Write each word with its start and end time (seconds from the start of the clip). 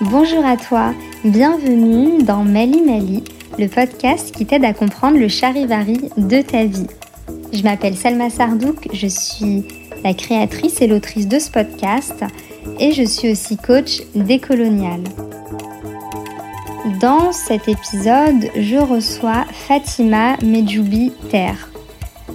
Bonjour 0.00 0.46
à 0.46 0.56
toi, 0.56 0.94
bienvenue 1.24 2.22
dans 2.22 2.44
Mali 2.44 2.82
Mali, 2.82 3.24
le 3.58 3.66
podcast 3.66 4.32
qui 4.32 4.46
t'aide 4.46 4.64
à 4.64 4.72
comprendre 4.72 5.18
le 5.18 5.26
charivari 5.26 5.98
de 6.16 6.40
ta 6.40 6.66
vie. 6.66 6.86
Je 7.52 7.64
m'appelle 7.64 7.96
Salma 7.96 8.30
Sardouk, 8.30 8.88
je 8.92 9.08
suis 9.08 9.64
la 10.04 10.14
créatrice 10.14 10.80
et 10.82 10.86
l'autrice 10.86 11.26
de 11.26 11.40
ce 11.40 11.50
podcast 11.50 12.24
et 12.78 12.92
je 12.92 13.02
suis 13.02 13.32
aussi 13.32 13.56
coach 13.56 14.02
décolonial. 14.14 15.00
Dans 17.00 17.32
cet 17.32 17.66
épisode, 17.66 18.50
je 18.54 18.76
reçois 18.76 19.46
Fatima 19.50 20.36
Medjoubi 20.44 21.10
Terre. 21.28 21.70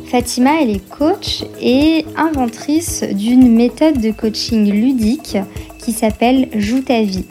Fatima, 0.07 0.61
elle 0.61 0.69
est 0.69 0.89
coach 0.89 1.45
et 1.61 2.05
inventrice 2.17 3.03
d'une 3.03 3.55
méthode 3.55 4.01
de 4.01 4.11
coaching 4.11 4.69
ludique 4.69 5.37
qui 5.79 5.93
s'appelle 5.93 6.49
Joue 6.57 6.81
ta 6.81 7.01
vie 7.03 7.25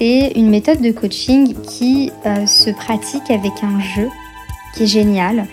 c'est 0.00 0.32
une 0.34 0.48
méthode 0.48 0.80
de 0.80 0.92
coaching 0.92 1.54
qui 1.62 2.10
euh, 2.24 2.46
se 2.46 2.70
pratique 2.70 3.30
avec 3.30 3.52
un 3.62 3.80
jeu 3.80 4.08
qui 4.74 4.84
est 4.84 4.86
génial. 4.86 5.46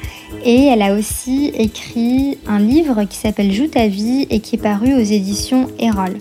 Et 0.45 0.67
elle 0.67 0.81
a 0.81 0.93
aussi 0.93 1.51
écrit 1.53 2.37
un 2.47 2.59
livre 2.59 3.03
qui 3.03 3.17
s'appelle 3.17 3.51
Joue 3.51 3.67
ta 3.67 3.87
vie 3.87 4.25
et 4.29 4.39
qui 4.39 4.55
est 4.55 4.61
paru 4.61 4.93
aux 4.93 5.03
éditions 5.03 5.67
Erol. 5.79 6.17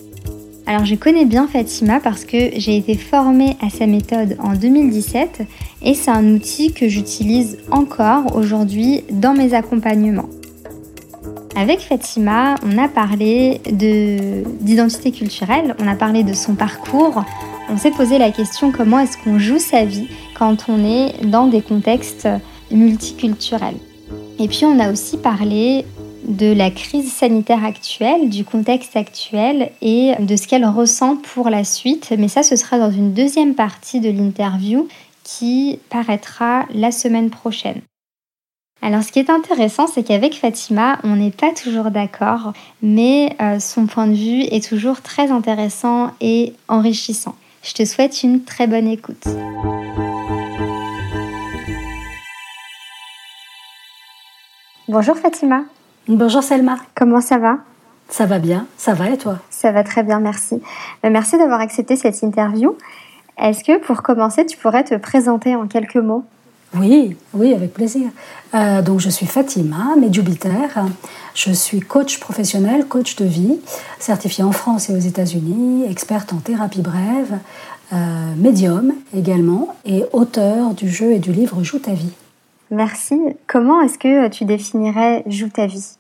Alors 0.67 0.85
je 0.85 0.97
connais 0.97 1.25
bien 1.25 1.47
Fatima 1.47 2.01
parce 2.01 2.25
que 2.25 2.51
j'ai 2.57 2.77
été 2.77 2.97
formée 2.97 3.57
à 3.65 3.71
sa 3.71 3.87
méthode 3.87 4.37
en 4.41 4.55
2017 4.55 5.43
et 5.83 5.95
c'est 5.95 6.11
un 6.11 6.35
outil 6.35 6.73
que 6.73 6.89
j'utilise 6.89 7.59
encore 7.71 8.35
aujourd'hui 8.35 9.05
dans 9.11 9.35
mes 9.35 9.55
accompagnements. 9.55 10.29
Avec 11.55 11.79
Fatima, 11.79 12.57
on 12.65 12.77
a 12.77 12.89
parlé 12.89 13.61
d'identité 13.71 15.13
culturelle, 15.13 15.77
on 15.81 15.87
a 15.87 15.95
parlé 15.95 16.25
de 16.25 16.35
son 16.35 16.55
parcours, 16.55 17.25
on 17.69 17.77
s'est 17.77 17.91
posé 17.91 18.19
la 18.19 18.31
question 18.31 18.71
comment 18.71 19.01
est-ce 19.01 19.19
qu'on 19.19 19.39
joue 19.39 19.59
sa 19.59 19.85
vie 19.85 20.09
quand 20.35 20.69
on 20.69 20.85
est 20.85 21.25
dans 21.25 21.47
des 21.47 21.63
contextes 21.63 22.29
multiculturels? 22.71 23.77
Et 24.39 24.49
puis 24.49 24.65
on 24.65 24.79
a 24.79 24.93
aussi 24.93 25.17
parlé 25.17 25.85
de 26.29 26.53
la 26.53 26.71
crise 26.71 27.13
sanitaire 27.13 27.65
actuelle, 27.65 28.29
du 28.29 28.45
contexte 28.45 28.97
actuel 28.97 29.71
et 29.81 30.15
de 30.19 30.37
ce 30.37 30.47
qu'elle 30.47 30.67
ressent 30.67 31.17
pour 31.17 31.51
la 31.51 31.65
suite. 31.65 32.13
Mais 32.19 32.29
ça, 32.29 32.43
ce 32.43 32.57
sera 32.57 32.79
dans 32.79 32.91
une 32.91 33.13
deuxième 33.13 33.55
partie 33.55 34.01
de 34.01 34.11
l'interview 34.11 34.89
qui 35.23 35.79
paraîtra 35.89 36.67
la 36.75 36.91
semaine 36.91 37.31
prochaine. 37.31 37.81
Alors 38.83 39.03
ce 39.03 39.11
qui 39.11 39.19
est 39.19 39.31
intéressant, 39.31 39.87
c'est 39.87 40.03
qu'avec 40.03 40.35
Fatima, 40.35 40.99
on 41.03 41.17
n'est 41.17 41.31
pas 41.31 41.53
toujours 41.53 41.91
d'accord, 41.91 42.53
mais 42.83 43.35
euh, 43.41 43.59
son 43.59 43.87
point 43.87 44.07
de 44.07 44.15
vue 44.15 44.43
est 44.43 44.65
toujours 44.65 45.01
très 45.01 45.31
intéressant 45.31 46.13
et 46.21 46.53
enrichissant. 46.69 47.35
Je 47.67 47.75
te 47.75 47.85
souhaite 47.85 48.23
une 48.23 48.45
très 48.45 48.69
bonne 48.69 48.87
écoute. 48.87 49.25
Bonjour 54.87 55.17
Fatima. 55.17 55.65
Bonjour 56.07 56.45
Selma. 56.45 56.77
Comment 56.95 57.21
ça 57.21 57.39
va? 57.39 57.59
Ça 58.09 58.25
va 58.25 58.39
bien, 58.39 58.69
ça 58.77 58.95
va 58.95 59.11
et 59.11 59.19
toi? 59.19 59.41
Ça 59.51 59.73
va 59.73 59.83
très 59.83 60.05
bien, 60.05 60.21
merci. 60.21 60.63
Euh, 61.05 61.11
merci 61.11 61.37
d'avoir 61.39 61.61
accepté 61.61 61.97
cette 61.97 62.23
interview. 62.23 62.77
Est-ce 63.37 63.65
que 63.65 63.79
pour 63.79 64.05
commencer, 64.05 64.47
tu 64.47 64.57
pourrais 64.57 64.85
te 64.85 64.95
présenter 64.95 65.57
en 65.57 65.67
quelques 65.67 65.97
mots? 65.97 66.25
Oui, 66.75 67.17
oui, 67.33 67.55
avec 67.55 67.73
plaisir. 67.73 68.09
Euh, 68.55 68.83
donc, 68.83 69.01
je 69.01 69.09
suis 69.09 69.27
Fatima 69.27 69.97
Medjoubiter. 69.99 70.69
Je 71.35 71.53
suis 71.53 71.81
coach 71.81 72.19
professionnel, 72.21 72.87
coach 72.87 73.17
de 73.17 73.25
vie, 73.25 73.59
certifié 73.99 74.45
en 74.45 74.53
France 74.53 74.91
et 74.91 74.95
aux 74.95 74.99
États-Unis, 74.99 75.85
experte 75.89 76.33
en 76.33 76.39
thérapie 76.39 76.83
brève, 76.83 77.39
euh, 77.93 77.97
médium 78.37 78.95
également, 79.17 79.75
et 79.85 80.05
auteur 80.13 80.75
du 80.75 80.89
jeu 80.89 81.13
et 81.13 81.19
du 81.19 81.33
livre 81.33 81.63
Joue 81.63 81.79
ta 81.79 81.93
vie. 81.93 82.13
Merci. 82.71 83.21
Comment 83.47 83.81
est-ce 83.83 83.99
que 83.99 84.29
tu 84.29 84.45
définirais 84.45 85.23
Joue 85.27 85.49
ta 85.49 85.67
vie? 85.67 85.97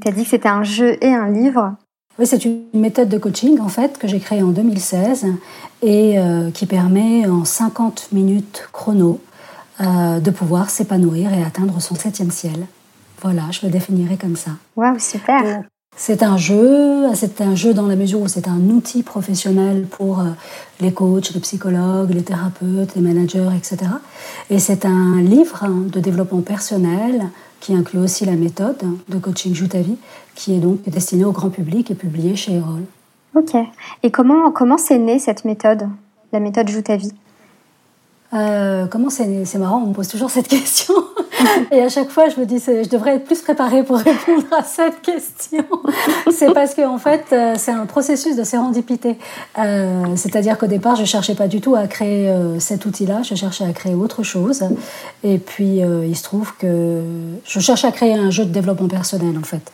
Tu 0.00 0.08
as 0.08 0.12
dit 0.12 0.22
que 0.22 0.30
c'était 0.30 0.48
un 0.48 0.62
jeu 0.62 0.96
et 1.04 1.12
un 1.12 1.28
livre. 1.28 1.74
Oui, 2.18 2.26
c'est 2.26 2.44
une 2.44 2.62
méthode 2.74 3.08
de 3.08 3.18
coaching 3.18 3.58
en 3.60 3.68
fait 3.68 3.98
que 3.98 4.06
j'ai 4.06 4.20
créée 4.20 4.42
en 4.42 4.50
2016 4.50 5.26
et 5.82 6.18
euh, 6.18 6.50
qui 6.50 6.66
permet 6.66 7.26
en 7.26 7.44
50 7.44 8.08
minutes 8.12 8.68
chrono 8.72 9.20
euh, 9.80 10.20
de 10.20 10.30
pouvoir 10.30 10.70
s'épanouir 10.70 11.32
et 11.32 11.42
atteindre 11.42 11.80
son 11.80 11.94
septième 11.94 12.30
ciel. 12.30 12.66
Voilà, 13.22 13.42
je 13.50 13.66
le 13.66 13.72
définirais 13.72 14.16
comme 14.16 14.36
ça. 14.36 14.52
Waouh, 14.76 14.98
super. 14.98 15.64
C'est 15.96 16.22
un 16.22 16.36
jeu, 16.36 17.12
c'est 17.14 17.40
un 17.40 17.54
jeu 17.54 17.74
dans 17.74 17.86
la 17.86 17.96
mesure 17.96 18.20
où 18.20 18.28
c'est 18.28 18.48
un 18.48 18.60
outil 18.70 19.02
professionnel 19.02 19.86
pour 19.86 20.20
euh, 20.20 20.30
les 20.80 20.92
coachs, 20.92 21.32
les 21.34 21.40
psychologues, 21.40 22.10
les 22.10 22.22
thérapeutes, 22.22 22.94
les 22.94 23.02
managers, 23.02 23.48
etc. 23.56 23.90
Et 24.48 24.58
c'est 24.58 24.84
un 24.84 25.20
livre 25.20 25.66
de 25.68 26.00
développement 26.00 26.40
personnel 26.40 27.28
qui 27.60 27.74
inclut 27.74 27.98
aussi 27.98 28.24
la 28.24 28.32
méthode 28.32 28.82
de 29.08 29.18
coaching 29.18 29.54
Joue 29.54 29.66
ta 29.66 29.80
vie, 29.80 29.98
qui 30.34 30.54
est 30.54 30.60
donc 30.60 30.88
destiné 30.88 31.24
au 31.24 31.32
grand 31.32 31.50
public 31.50 31.90
et 31.90 31.94
publié 31.94 32.36
chez 32.36 32.54
Erol. 32.54 32.84
Ok. 33.34 33.54
Et 34.02 34.10
comment 34.10 34.50
comment 34.50 34.78
c'est 34.78 34.98
né 34.98 35.18
cette 35.18 35.44
méthode, 35.44 35.88
la 36.32 36.40
méthode 36.40 36.68
Joue 36.68 36.82
ta 36.82 36.96
vie? 36.96 37.12
Euh, 38.32 38.86
comment 38.86 39.10
c'est 39.10 39.58
marrant, 39.58 39.82
on 39.82 39.88
me 39.88 39.92
pose 39.92 40.08
toujours 40.08 40.30
cette 40.30 40.48
question. 40.48 40.94
Et 41.72 41.80
à 41.80 41.88
chaque 41.88 42.10
fois, 42.10 42.28
je 42.28 42.38
me 42.38 42.46
dis, 42.46 42.58
je 42.58 42.88
devrais 42.88 43.16
être 43.16 43.24
plus 43.24 43.40
préparée 43.40 43.82
pour 43.82 43.96
répondre 43.98 44.46
à 44.56 44.62
cette 44.62 45.02
question. 45.02 45.64
c'est 46.30 46.52
parce 46.52 46.74
que, 46.74 46.86
en 46.86 46.98
fait, 46.98 47.24
euh, 47.32 47.54
c'est 47.58 47.72
un 47.72 47.86
processus 47.86 48.36
de 48.36 48.44
sérendipité. 48.44 49.18
Euh, 49.58 50.04
C'est-à-dire 50.16 50.58
qu'au 50.58 50.66
départ, 50.66 50.96
je 50.96 51.04
cherchais 51.04 51.34
pas 51.34 51.48
du 51.48 51.60
tout 51.60 51.74
à 51.74 51.86
créer 51.86 52.32
cet 52.58 52.86
outil-là, 52.86 53.22
je 53.22 53.34
cherchais 53.34 53.64
à 53.64 53.72
créer 53.72 53.94
autre 53.94 54.22
chose. 54.22 54.64
Et 55.24 55.38
puis, 55.38 55.80
il 55.80 56.16
se 56.16 56.22
trouve 56.22 56.54
que 56.56 57.02
je 57.44 57.60
cherche 57.60 57.84
à 57.84 57.90
créer 57.90 58.14
un 58.14 58.30
jeu 58.30 58.44
de 58.44 58.50
développement 58.50 58.88
personnel, 58.88 59.36
en 59.38 59.44
fait 59.44 59.72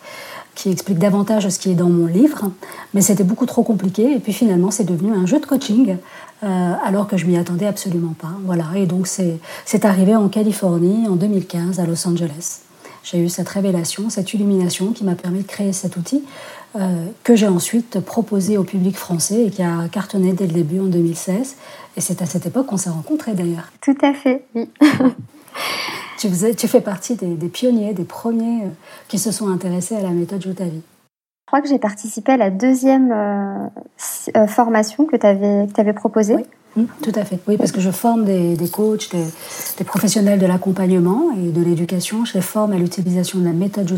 qui 0.56 0.70
explique 0.70 0.98
davantage 0.98 1.48
ce 1.48 1.58
qui 1.60 1.70
est 1.70 1.74
dans 1.74 1.88
mon 1.88 2.06
livre, 2.06 2.50
mais 2.94 3.02
c'était 3.02 3.22
beaucoup 3.22 3.46
trop 3.46 3.62
compliqué. 3.62 4.12
Et 4.12 4.18
puis 4.18 4.32
finalement, 4.32 4.72
c'est 4.72 4.84
devenu 4.84 5.12
un 5.12 5.26
jeu 5.26 5.38
de 5.38 5.46
coaching 5.46 5.98
euh, 6.42 6.72
alors 6.82 7.06
que 7.06 7.16
je 7.16 7.26
m'y 7.26 7.36
attendais 7.36 7.66
absolument 7.66 8.14
pas. 8.18 8.32
Voilà, 8.44 8.64
et 8.74 8.86
donc 8.86 9.06
c'est 9.06 9.84
arrivé 9.84 10.16
en 10.16 10.28
Californie 10.28 11.06
en 11.06 11.14
2015 11.14 11.78
à 11.78 11.86
Los 11.86 12.08
Angeles. 12.08 12.62
J'ai 13.04 13.18
eu 13.18 13.28
cette 13.28 13.48
révélation, 13.48 14.10
cette 14.10 14.34
illumination 14.34 14.90
qui 14.90 15.04
m'a 15.04 15.14
permis 15.14 15.42
de 15.42 15.46
créer 15.46 15.72
cet 15.72 15.96
outil 15.96 16.24
euh, 16.74 17.06
que 17.22 17.36
j'ai 17.36 17.46
ensuite 17.46 18.00
proposé 18.00 18.58
au 18.58 18.64
public 18.64 18.96
français 18.96 19.44
et 19.44 19.50
qui 19.50 19.62
a 19.62 19.86
cartonné 19.92 20.32
dès 20.32 20.46
le 20.46 20.52
début 20.52 20.80
en 20.80 20.86
2016. 20.86 21.54
Et 21.96 22.00
c'est 22.00 22.20
à 22.20 22.26
cette 22.26 22.46
époque 22.46 22.66
qu'on 22.66 22.76
s'est 22.76 22.90
rencontrés 22.90 23.34
d'ailleurs. 23.34 23.70
Tout 23.80 23.96
à 24.02 24.12
fait, 24.12 24.42
oui. 24.54 24.68
tu, 26.16 26.28
tu 26.56 26.68
fais 26.68 26.80
partie 26.80 27.14
des, 27.14 27.48
pionniers, 27.48 27.92
des 27.92 28.04
premiers 28.04 28.64
euh, 28.64 28.68
qui 29.08 29.18
se 29.18 29.30
sont 29.30 29.48
intéressés 29.48 29.96
à 29.96 30.02
la 30.02 30.10
méthode 30.10 30.42
Joue 30.42 30.54
ta 30.54 30.64
vie. 30.64 30.82
Je 31.46 31.52
crois 31.52 31.60
que 31.60 31.68
j'ai 31.68 31.78
participé 31.78 32.32
à 32.32 32.36
la 32.36 32.50
deuxième 32.50 33.12
euh, 33.12 33.66
euh, 34.36 34.46
formation 34.48 35.04
que 35.04 35.16
tu 35.16 35.26
avais, 35.26 35.66
avais, 35.76 35.92
proposée. 35.92 36.34
Oui. 36.34 36.42
Mmh, 36.74 36.86
tout 37.02 37.12
à 37.14 37.24
fait. 37.24 37.38
Oui, 37.46 37.56
parce 37.56 37.70
que 37.70 37.80
je 37.80 37.90
forme 37.90 38.24
des, 38.24 38.56
des 38.56 38.68
coachs, 38.68 39.10
des, 39.78 39.84
professionnels 39.84 40.40
de 40.40 40.46
l'accompagnement 40.46 41.30
et 41.38 41.50
de 41.50 41.62
l'éducation. 41.62 42.24
Je 42.24 42.34
les 42.34 42.40
forme 42.40 42.72
à 42.72 42.76
l'utilisation 42.76 43.38
de 43.38 43.44
la 43.44 43.52
méthode. 43.52 43.88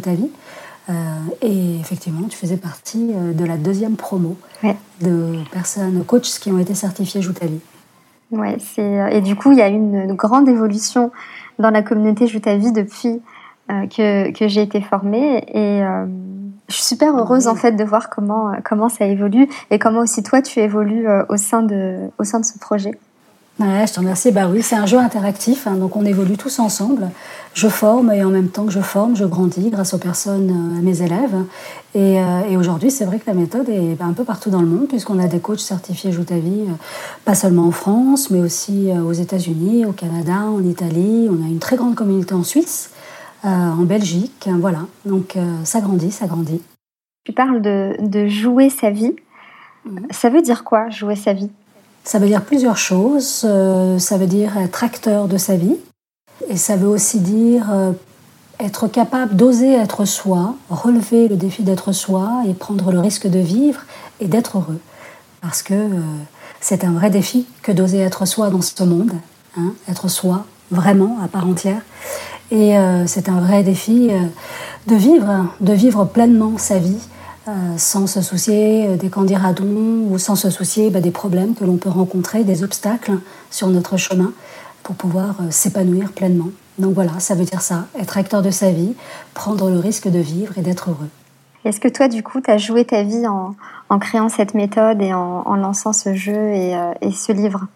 Euh, 0.90 0.92
et 1.40 1.80
effectivement, 1.80 2.28
tu 2.28 2.36
faisais 2.36 2.58
partie 2.58 3.12
de 3.12 3.44
la 3.44 3.56
deuxième 3.56 3.96
promo 3.96 4.36
de 5.00 5.36
personnes, 5.50 6.04
coachs 6.04 6.38
qui 6.40 6.50
ont 6.50 6.58
été 6.58 6.74
certifiés 6.74 7.22
Joutavi. 7.22 7.60
Ouais, 8.30 8.58
c'est 8.60 9.08
et 9.12 9.22
du 9.22 9.36
coup, 9.36 9.52
il 9.52 9.58
y 9.58 9.62
a 9.62 9.70
eu 9.70 9.74
une, 9.74 10.12
grande 10.12 10.48
évolution 10.48 11.10
dans 11.58 11.70
la 11.70 11.82
communauté 11.82 12.26
Joutavi 12.26 12.72
depuis 12.72 13.20
que, 13.68 14.32
que 14.32 14.48
j'ai 14.48 14.62
été 14.62 14.80
formée. 14.80 15.44
Et 15.52 15.82
je 16.68 16.74
suis 16.74 16.84
super 16.84 17.16
heureuse 17.16 17.46
en 17.46 17.54
fait 17.54 17.72
de 17.72 17.84
voir 17.84 18.10
comment, 18.10 18.50
euh, 18.50 18.56
comment 18.64 18.88
ça 18.88 19.06
évolue 19.06 19.48
et 19.70 19.78
comment 19.78 20.00
aussi 20.00 20.22
toi 20.22 20.42
tu 20.42 20.60
évolues 20.60 21.08
euh, 21.08 21.24
au 21.28 21.36
sein 21.36 21.62
de, 21.62 22.10
au 22.18 22.24
sein 22.24 22.40
de 22.40 22.44
ce 22.44 22.58
projet. 22.58 22.92
Ouais, 23.60 23.86
je 23.86 23.92
te 23.92 23.98
remercie. 23.98 24.30
Bah 24.30 24.48
oui, 24.48 24.62
c'est 24.62 24.76
un 24.76 24.86
jeu 24.86 24.98
interactif, 24.98 25.66
hein, 25.66 25.74
donc 25.74 25.96
on 25.96 26.04
évolue 26.04 26.36
tous 26.36 26.60
ensemble. 26.60 27.10
Je 27.54 27.66
forme 27.66 28.12
et 28.12 28.22
en 28.22 28.30
même 28.30 28.48
temps 28.48 28.66
que 28.66 28.72
je 28.72 28.80
forme, 28.80 29.16
je 29.16 29.24
grandis 29.24 29.70
grâce 29.70 29.94
aux 29.94 29.98
personnes, 29.98 30.50
euh, 30.50 30.78
à 30.78 30.82
mes 30.82 31.02
élèves. 31.02 31.44
Et, 31.94 32.18
et 32.50 32.56
aujourd'hui, 32.56 32.90
c'est 32.90 33.04
vrai 33.04 33.18
que 33.18 33.26
la 33.26 33.34
méthode 33.34 33.68
est 33.68 33.96
bah, 33.98 34.04
un 34.04 34.12
peu 34.12 34.22
partout 34.22 34.50
dans 34.50 34.60
le 34.60 34.68
monde, 34.68 34.86
puisqu'on 34.86 35.18
a 35.18 35.26
des 35.26 35.40
coachs 35.40 35.58
certifiés 35.58 36.12
Joue 36.12 36.22
ta 36.22 36.38
vie, 36.38 36.66
pas 37.24 37.34
seulement 37.34 37.66
en 37.66 37.72
France, 37.72 38.30
mais 38.30 38.40
aussi 38.40 38.90
aux 38.92 39.14
États-Unis, 39.14 39.86
au 39.86 39.92
Canada, 39.92 40.44
en 40.46 40.62
Italie. 40.62 41.28
On 41.28 41.44
a 41.44 41.48
une 41.48 41.58
très 41.58 41.76
grande 41.76 41.96
communauté 41.96 42.34
en 42.34 42.44
Suisse. 42.44 42.90
Euh, 43.44 43.48
en 43.48 43.84
Belgique. 43.84 44.48
Voilà, 44.58 44.80
donc 45.04 45.36
euh, 45.36 45.62
ça 45.62 45.80
grandit, 45.80 46.10
ça 46.10 46.26
grandit. 46.26 46.60
Tu 47.22 47.32
parles 47.32 47.62
de, 47.62 48.26
jouer 48.26 48.68
sa 48.68 48.90
vie. 48.90 49.14
Ça 50.10 50.28
veut 50.28 50.42
dire 50.42 50.64
quoi, 50.64 50.90
jouer 50.90 51.14
sa 51.14 51.34
vie? 51.34 51.50
Ça 52.04 52.18
veut 52.18 52.26
dire 52.26 52.42
plusieurs 52.42 52.76
choses. 52.76 53.42
Euh, 53.44 53.98
ça 53.98 54.16
veut 54.16 54.26
dire 54.26 54.56
être 54.58 54.84
acteur 54.84 55.28
de 55.28 55.36
sa 55.36 55.56
vie. 55.56 55.76
Et 56.48 56.56
ça 56.56 56.76
veut 56.76 56.88
aussi 56.88 57.20
dire 57.20 57.66
être 58.60 58.86
capable 58.86 59.36
d'oser 59.36 59.74
être 59.74 60.04
soi, 60.04 60.54
relever 60.70 61.28
le 61.28 61.36
défi 61.36 61.62
d'être 61.62 61.92
soi 61.92 62.42
et 62.48 62.54
prendre 62.54 62.92
le 62.92 63.00
risque 63.00 63.26
de 63.26 63.40
vivre 63.40 63.80
et 64.20 64.28
d'être 64.28 64.56
heureux. 64.56 64.78
Parce 65.42 65.62
que 65.62 65.74
c'est 66.60 66.84
un 66.84 66.92
vrai 66.92 67.10
défi 67.10 67.44
que 67.62 67.72
d'oser 67.72 67.98
être 67.98 68.24
soi 68.24 68.50
dans 68.50 68.62
ce 68.62 68.82
monde, 68.84 69.12
hein, 69.58 69.74
être 69.88 70.08
soi 70.08 70.46
vraiment 70.70 71.18
à 71.22 71.28
part 71.28 71.46
entière. 71.46 71.82
Et 72.52 72.76
c'est 73.06 73.28
un 73.28 73.40
vrai 73.40 73.64
défi 73.64 74.10
de 74.86 74.94
vivre, 74.94 75.48
de 75.60 75.72
vivre 75.72 76.04
pleinement 76.04 76.56
sa 76.56 76.78
vie 76.78 76.96
euh, 76.96 77.27
sans 77.76 78.06
se 78.06 78.20
soucier 78.20 78.96
des 78.96 79.08
candidatons 79.08 80.06
ou 80.10 80.18
sans 80.18 80.36
se 80.36 80.50
soucier 80.50 80.90
bah, 80.90 81.00
des 81.00 81.10
problèmes 81.10 81.54
que 81.54 81.64
l'on 81.64 81.76
peut 81.76 81.88
rencontrer, 81.88 82.44
des 82.44 82.62
obstacles 82.62 83.18
sur 83.50 83.68
notre 83.68 83.96
chemin 83.96 84.32
pour 84.88 84.96
pouvoir 84.96 85.36
euh, 85.42 85.50
s'épanouir 85.50 86.12
pleinement. 86.12 86.48
Donc 86.78 86.94
voilà, 86.94 87.18
ça 87.18 87.34
veut 87.34 87.44
dire 87.44 87.60
ça, 87.60 87.86
être 88.00 88.16
acteur 88.16 88.40
de 88.40 88.50
sa 88.50 88.70
vie, 88.70 88.94
prendre 89.34 89.68
le 89.68 89.78
risque 89.78 90.08
de 90.08 90.18
vivre 90.18 90.56
et 90.56 90.62
d'être 90.62 90.88
heureux. 90.88 91.10
Est-ce 91.66 91.78
que 91.78 91.88
toi, 91.88 92.08
du 92.08 92.22
coup, 92.22 92.40
tu 92.40 92.50
as 92.50 92.56
joué 92.56 92.86
ta 92.86 93.02
vie 93.02 93.26
en, 93.26 93.54
créant 93.98 94.30
cette 94.30 94.54
méthode 94.54 95.02
et 95.02 95.12
en, 95.12 95.56
lançant 95.56 95.92
ce 95.92 96.14
jeu 96.14 96.32
et, 96.32 96.74
euh, 96.74 96.92
et 97.02 97.10
ce 97.10 97.32
livre? 97.32 97.66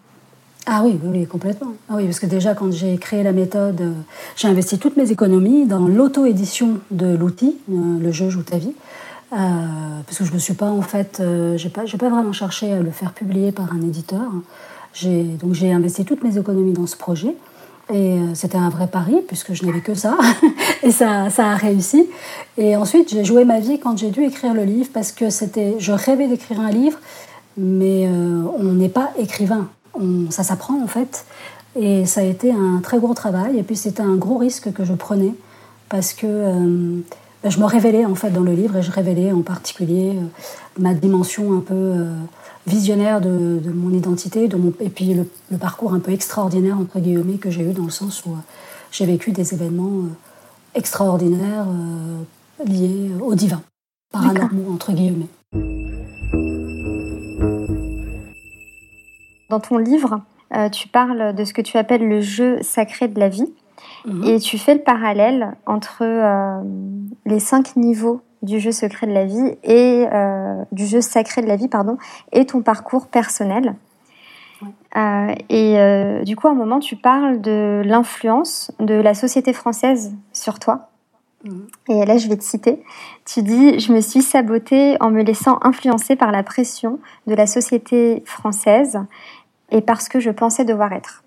Ah 0.65 0.81
oui, 0.83 0.97
oui, 1.03 1.27
complètement. 1.27 1.73
Ah 1.87 1.95
oui, 1.97 2.05
parce 2.05 2.19
que 2.19 2.25
déjà, 2.25 2.55
quand 2.55 2.71
j'ai 2.71 2.97
créé 2.97 3.21
la 3.21 3.33
méthode, 3.33 3.93
j'ai 4.35 4.47
investi 4.47 4.79
toutes 4.79 4.97
mes 4.97 5.11
économies 5.11 5.67
dans 5.67 5.85
l'auto-édition 5.85 6.79
de 6.89 7.15
l'outil, 7.15 7.57
le 7.67 8.11
jeu 8.11 8.29
Joue 8.29 8.41
ta 8.41 8.57
vie. 8.57 8.73
Euh, 9.33 10.01
parce 10.05 10.19
que 10.19 10.25
je 10.25 10.33
me 10.33 10.37
suis 10.37 10.53
pas 10.53 10.69
en 10.69 10.81
fait, 10.81 11.19
euh, 11.19 11.57
j'ai 11.57 11.69
pas, 11.69 11.83
pas 11.83 12.09
vraiment 12.09 12.33
cherché 12.33 12.71
à 12.71 12.79
le 12.79 12.91
faire 12.91 13.13
publier 13.13 13.51
par 13.51 13.73
un 13.73 13.81
éditeur. 13.81 14.31
Donc 15.03 15.53
j'ai 15.53 15.71
investi 15.71 16.05
toutes 16.05 16.23
mes 16.23 16.37
économies 16.37 16.73
dans 16.73 16.85
ce 16.85 16.95
projet. 16.95 17.35
Et 17.89 18.13
euh, 18.13 18.33
c'était 18.33 18.57
un 18.57 18.69
vrai 18.69 18.87
pari, 18.87 19.17
puisque 19.27 19.53
je 19.53 19.65
n'avais 19.65 19.81
que 19.81 19.93
ça. 19.93 20.17
et 20.83 20.91
ça, 20.91 21.27
a 21.37 21.55
réussi. 21.55 22.07
Et 22.57 22.77
ensuite, 22.77 23.09
j'ai 23.09 23.25
joué 23.25 23.43
ma 23.43 23.59
vie 23.59 23.77
quand 23.79 23.97
j'ai 23.97 24.09
dû 24.09 24.23
écrire 24.23 24.53
le 24.53 24.63
livre, 24.63 24.89
parce 24.93 25.11
que 25.11 25.29
c'était, 25.29 25.75
je 25.79 25.91
rêvais 25.91 26.27
d'écrire 26.27 26.61
un 26.61 26.71
livre, 26.71 26.97
mais 27.57 28.07
on 28.07 28.71
n'est 28.71 28.87
pas 28.87 29.11
écrivain. 29.19 29.67
Ça 30.29 30.43
s'apprend, 30.43 30.81
en 30.81 30.87
fait. 30.87 31.25
Et 31.75 32.05
ça 32.05 32.21
a 32.21 32.23
été 32.23 32.53
un 32.53 32.79
très 32.81 32.99
gros 32.99 33.13
travail. 33.13 33.59
Et 33.59 33.63
puis, 33.63 33.75
c'était 33.75 34.01
un 34.01 34.15
gros 34.15 34.37
risque 34.37 34.71
que 34.71 34.85
je 34.85 34.93
prenais, 34.93 35.33
parce 35.89 36.13
que 36.13 37.03
je 37.49 37.59
me 37.59 37.65
révélais 37.65 38.05
en 38.05 38.15
fait 38.15 38.29
dans 38.29 38.41
le 38.41 38.53
livre 38.53 38.77
et 38.77 38.81
je 38.81 38.91
révélais 38.91 39.31
en 39.31 39.41
particulier 39.41 40.15
euh, 40.15 40.21
ma 40.79 40.93
dimension 40.93 41.57
un 41.57 41.59
peu 41.59 41.73
euh, 41.73 42.15
visionnaire 42.67 43.19
de, 43.19 43.59
mon 43.73 43.91
identité 43.91 44.47
de 44.47 44.55
mon, 44.55 44.73
et 44.79 44.89
puis 44.89 45.13
le, 45.13 45.57
parcours 45.57 45.93
un 45.93 45.99
peu 45.99 46.11
extraordinaire 46.11 46.77
entre 46.77 46.99
guillemets 46.99 47.37
que 47.37 47.49
j'ai 47.49 47.63
eu 47.63 47.73
dans 47.73 47.83
le 47.83 47.89
sens 47.89 48.25
où 48.25 48.31
euh, 48.31 48.37
j'ai 48.91 49.05
vécu 49.05 49.31
des 49.31 49.53
événements 49.53 50.03
extraordinaires 50.75 51.67
liés 52.65 53.11
au 53.21 53.35
divin, 53.35 53.61
paranormaux 54.11 54.71
entre 54.71 54.93
guillemets. 54.93 55.27
Dans 59.49 59.59
ton 59.59 59.77
livre, 59.77 60.21
tu 60.71 60.87
parles 60.87 61.35
de 61.35 61.43
ce 61.43 61.53
que 61.53 61.61
tu 61.61 61.77
appelles 61.77 62.07
le 62.07 62.21
jeu 62.21 62.59
sacré 62.61 63.07
de 63.07 63.19
la 63.19 63.29
vie. 63.29 63.51
Mhm. 64.05 64.23
Et 64.25 64.39
tu 64.39 64.57
fais 64.57 64.75
le 64.75 64.81
parallèle 64.81 65.55
entre 65.65 66.01
euh, 66.01 66.61
les 67.25 67.39
cinq 67.39 67.75
niveaux 67.75 68.21
du 68.41 68.59
jeu 68.59 68.71
secret 68.71 69.07
de 69.07 69.13
la 69.13 69.25
vie 69.25 69.55
et 69.63 70.05
euh, 70.11 70.63
du 70.71 70.85
jeu 70.85 71.01
sacré 71.01 71.41
de 71.41 71.47
la 71.47 71.55
vie, 71.55 71.69
pardon, 71.69 71.97
et 72.31 72.45
ton 72.45 72.61
parcours 72.61 73.07
personnel. 73.07 73.75
Euh, 74.95 75.33
et 75.49 76.23
du 76.25 76.35
coup, 76.35 76.47
à 76.47 76.51
un 76.51 76.55
moment, 76.55 76.79
tu 76.79 76.95
parles 76.95 77.41
de 77.41 77.81
l'influence 77.85 78.71
de 78.79 78.93
la 78.93 79.13
société 79.13 79.53
française 79.53 80.13
sur 80.33 80.59
toi. 80.59 80.89
Mhm. 81.43 81.67
Et 81.89 82.05
là, 82.05 82.17
je 82.17 82.27
vais 82.27 82.37
te 82.37 82.43
citer. 82.43 82.83
Tu 83.25 83.41
dis 83.43 83.79
Je 83.79 83.91
me 83.93 84.01
suis 84.01 84.21
sabotée 84.21 84.97
en 84.99 85.09
me 85.09 85.23
laissant 85.23 85.59
influencer 85.61 86.15
par 86.15 86.31
la 86.31 86.43
pression 86.43 86.99
de 87.27 87.35
la 87.35 87.47
société 87.47 88.23
française 88.25 88.99
et 89.71 89.81
parce 89.81 90.07
que 90.07 90.19
je 90.19 90.29
pensais 90.29 90.65
devoir 90.65 90.93
être. 90.93 91.22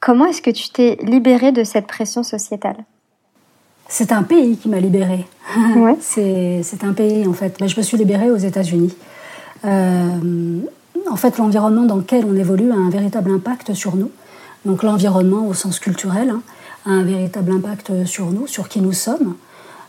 Comment 0.00 0.26
est-ce 0.26 0.42
que 0.42 0.50
tu 0.50 0.68
t'es 0.70 0.98
libérée 1.02 1.52
de 1.52 1.64
cette 1.64 1.86
pression 1.86 2.22
sociétale? 2.22 2.84
C'est 3.88 4.12
un 4.12 4.22
pays 4.22 4.56
qui 4.56 4.68
m'a 4.68 4.80
libérée. 4.80 5.26
c'est 6.00 6.84
un 6.84 6.92
pays, 6.92 7.26
en 7.26 7.32
fait. 7.32 7.56
je 7.66 7.76
me 7.76 7.82
suis 7.82 7.96
libérée 7.96 8.30
aux 8.30 8.36
États-Unis. 8.36 8.94
Euh, 9.64 10.60
en 11.10 11.16
fait, 11.16 11.38
l'environnement 11.38 11.84
dans 11.84 11.96
lequel 11.96 12.24
on 12.26 12.36
évolue 12.36 12.70
a 12.70 12.74
un 12.74 12.90
véritable 12.90 13.30
impact 13.30 13.74
sur 13.74 13.96
nous. 13.96 14.10
Donc 14.64 14.82
l'environnement 14.82 15.46
au 15.46 15.54
sens 15.54 15.78
culturel 15.78 16.30
hein, 16.30 16.42
a 16.84 16.90
un 16.90 17.02
véritable 17.02 17.52
impact 17.52 18.04
sur 18.04 18.30
nous, 18.30 18.46
sur 18.46 18.68
qui 18.68 18.80
nous 18.80 18.92
sommes, 18.92 19.36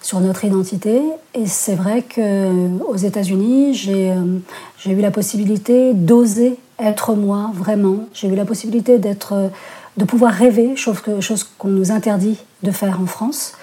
sur 0.01 0.19
notre 0.19 0.45
identité. 0.45 1.01
Et 1.33 1.45
c'est 1.45 1.75
vrai 1.75 2.03
qu'aux 2.03 2.95
États-Unis, 2.95 3.73
j'ai 3.73 4.11
euh, 4.11 4.91
eu 4.91 5.01
la 5.01 5.11
possibilité 5.11 5.93
d'oser 5.93 6.57
être 6.79 7.13
moi, 7.13 7.51
vraiment. 7.53 8.05
J'ai 8.13 8.27
eu 8.27 8.35
la 8.35 8.45
possibilité 8.45 8.97
d'être 8.97 9.51
de 9.99 10.05
pouvoir 10.05 10.31
rêver, 10.31 10.75
chose 10.75 11.43
qu'on 11.57 11.67
nous 11.67 11.91
interdit 11.91 12.37
de 12.63 12.71
faire 12.71 13.01
en 13.01 13.05
France. 13.05 13.53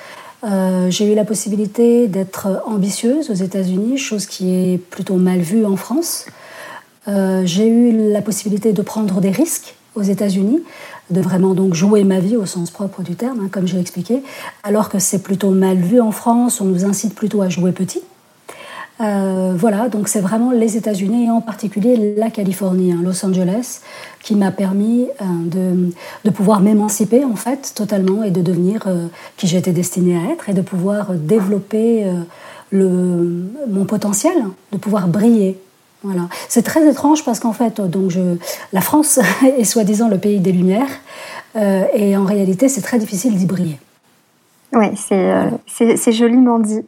Euh, 0.44 0.90
j'ai 0.90 1.10
eu 1.10 1.14
la 1.14 1.24
possibilité 1.24 2.08
d'être 2.08 2.62
ambitieuse 2.66 3.30
aux 3.30 3.34
États-Unis, 3.34 3.96
chose 3.96 4.26
qui 4.26 4.54
est 4.54 4.78
plutôt 4.78 5.16
mal 5.16 5.40
vue 5.40 5.64
en 5.64 5.76
France. 5.76 6.26
Euh, 7.08 7.42
j'ai 7.46 7.66
eu 7.66 8.12
la 8.12 8.20
possibilité 8.20 8.72
de 8.72 8.82
prendre 8.82 9.20
des 9.20 9.30
risques 9.30 9.76
aux 9.96 10.02
États-Unis, 10.02 10.62
de 11.10 11.20
vraiment 11.20 11.54
donc 11.54 11.75
jouer 11.75 12.04
ma 12.04 12.20
vie 12.20 12.37
au 12.37 12.46
sens 12.46 12.70
propre 12.70 13.02
du 13.02 13.14
terme, 13.14 13.40
hein, 13.40 13.48
comme 13.50 13.66
j'ai 13.66 13.81
expliqué, 13.81 14.22
alors 14.62 14.88
que 14.88 14.98
c'est 14.98 15.22
plutôt 15.22 15.50
mal 15.50 15.78
vu 15.78 16.00
en 16.00 16.12
France, 16.12 16.60
on 16.60 16.64
nous 16.66 16.84
incite 16.84 17.14
plutôt 17.14 17.43
à 17.43 17.48
jouer 17.48 17.72
petit. 17.72 18.02
Euh, 19.00 19.54
voilà, 19.56 19.90
donc 19.90 20.08
c'est 20.08 20.20
vraiment 20.20 20.52
les 20.52 20.78
États-Unis 20.78 21.26
et 21.26 21.31
en 21.31 21.43
particulier 21.43 22.14
la 22.16 22.31
Californie, 22.31 22.93
hein, 22.93 23.00
Los 23.02 23.26
Angeles, 23.26 23.81
qui 24.22 24.34
m'a 24.34 24.50
permis 24.50 25.06
euh, 25.20 25.25
de, 25.44 25.93
de, 26.25 26.31
pouvoir 26.31 26.60
m'émanciper 26.60 27.22
en 27.22 27.37
fait 27.37 27.72
totalement 27.75 28.22
et 28.22 28.31
de 28.31 28.40
devenir 28.40 28.84
euh, 28.87 29.08
qui 29.37 29.49
j'étais 29.49 29.72
destinée 29.72 30.16
à 30.16 30.32
être 30.32 30.49
et 30.49 30.54
de 30.54 30.62
pouvoir 30.62 31.12
développer 31.12 32.10
le, 32.70 33.50
mon 33.69 33.84
potentiel, 33.84 34.37
de 34.72 34.78
pouvoir 34.78 35.08
briller. 35.08 35.60
Voilà. 36.06 36.28
C'est 36.48 36.62
très 36.62 36.88
étrange 36.88 37.24
parce 37.24 37.40
qu'en 37.40 37.52
fait, 37.52 37.80
donc 37.80 38.10
je, 38.10 38.36
la 38.72 38.80
France 38.80 39.18
est 39.58 39.64
soi-disant 39.64 40.08
le 40.08 40.18
pays 40.18 40.40
des 40.40 40.52
Lumières 40.52 41.00
et 41.94 42.16
en 42.18 42.24
réalité, 42.24 42.68
c'est 42.68 42.82
très 42.82 42.98
difficile 42.98 43.34
d'y 43.34 43.46
briller. 43.46 43.78
Oui, 44.74 44.88
c'est 44.96 46.12
joliment 46.12 46.58
dit. 46.58 46.82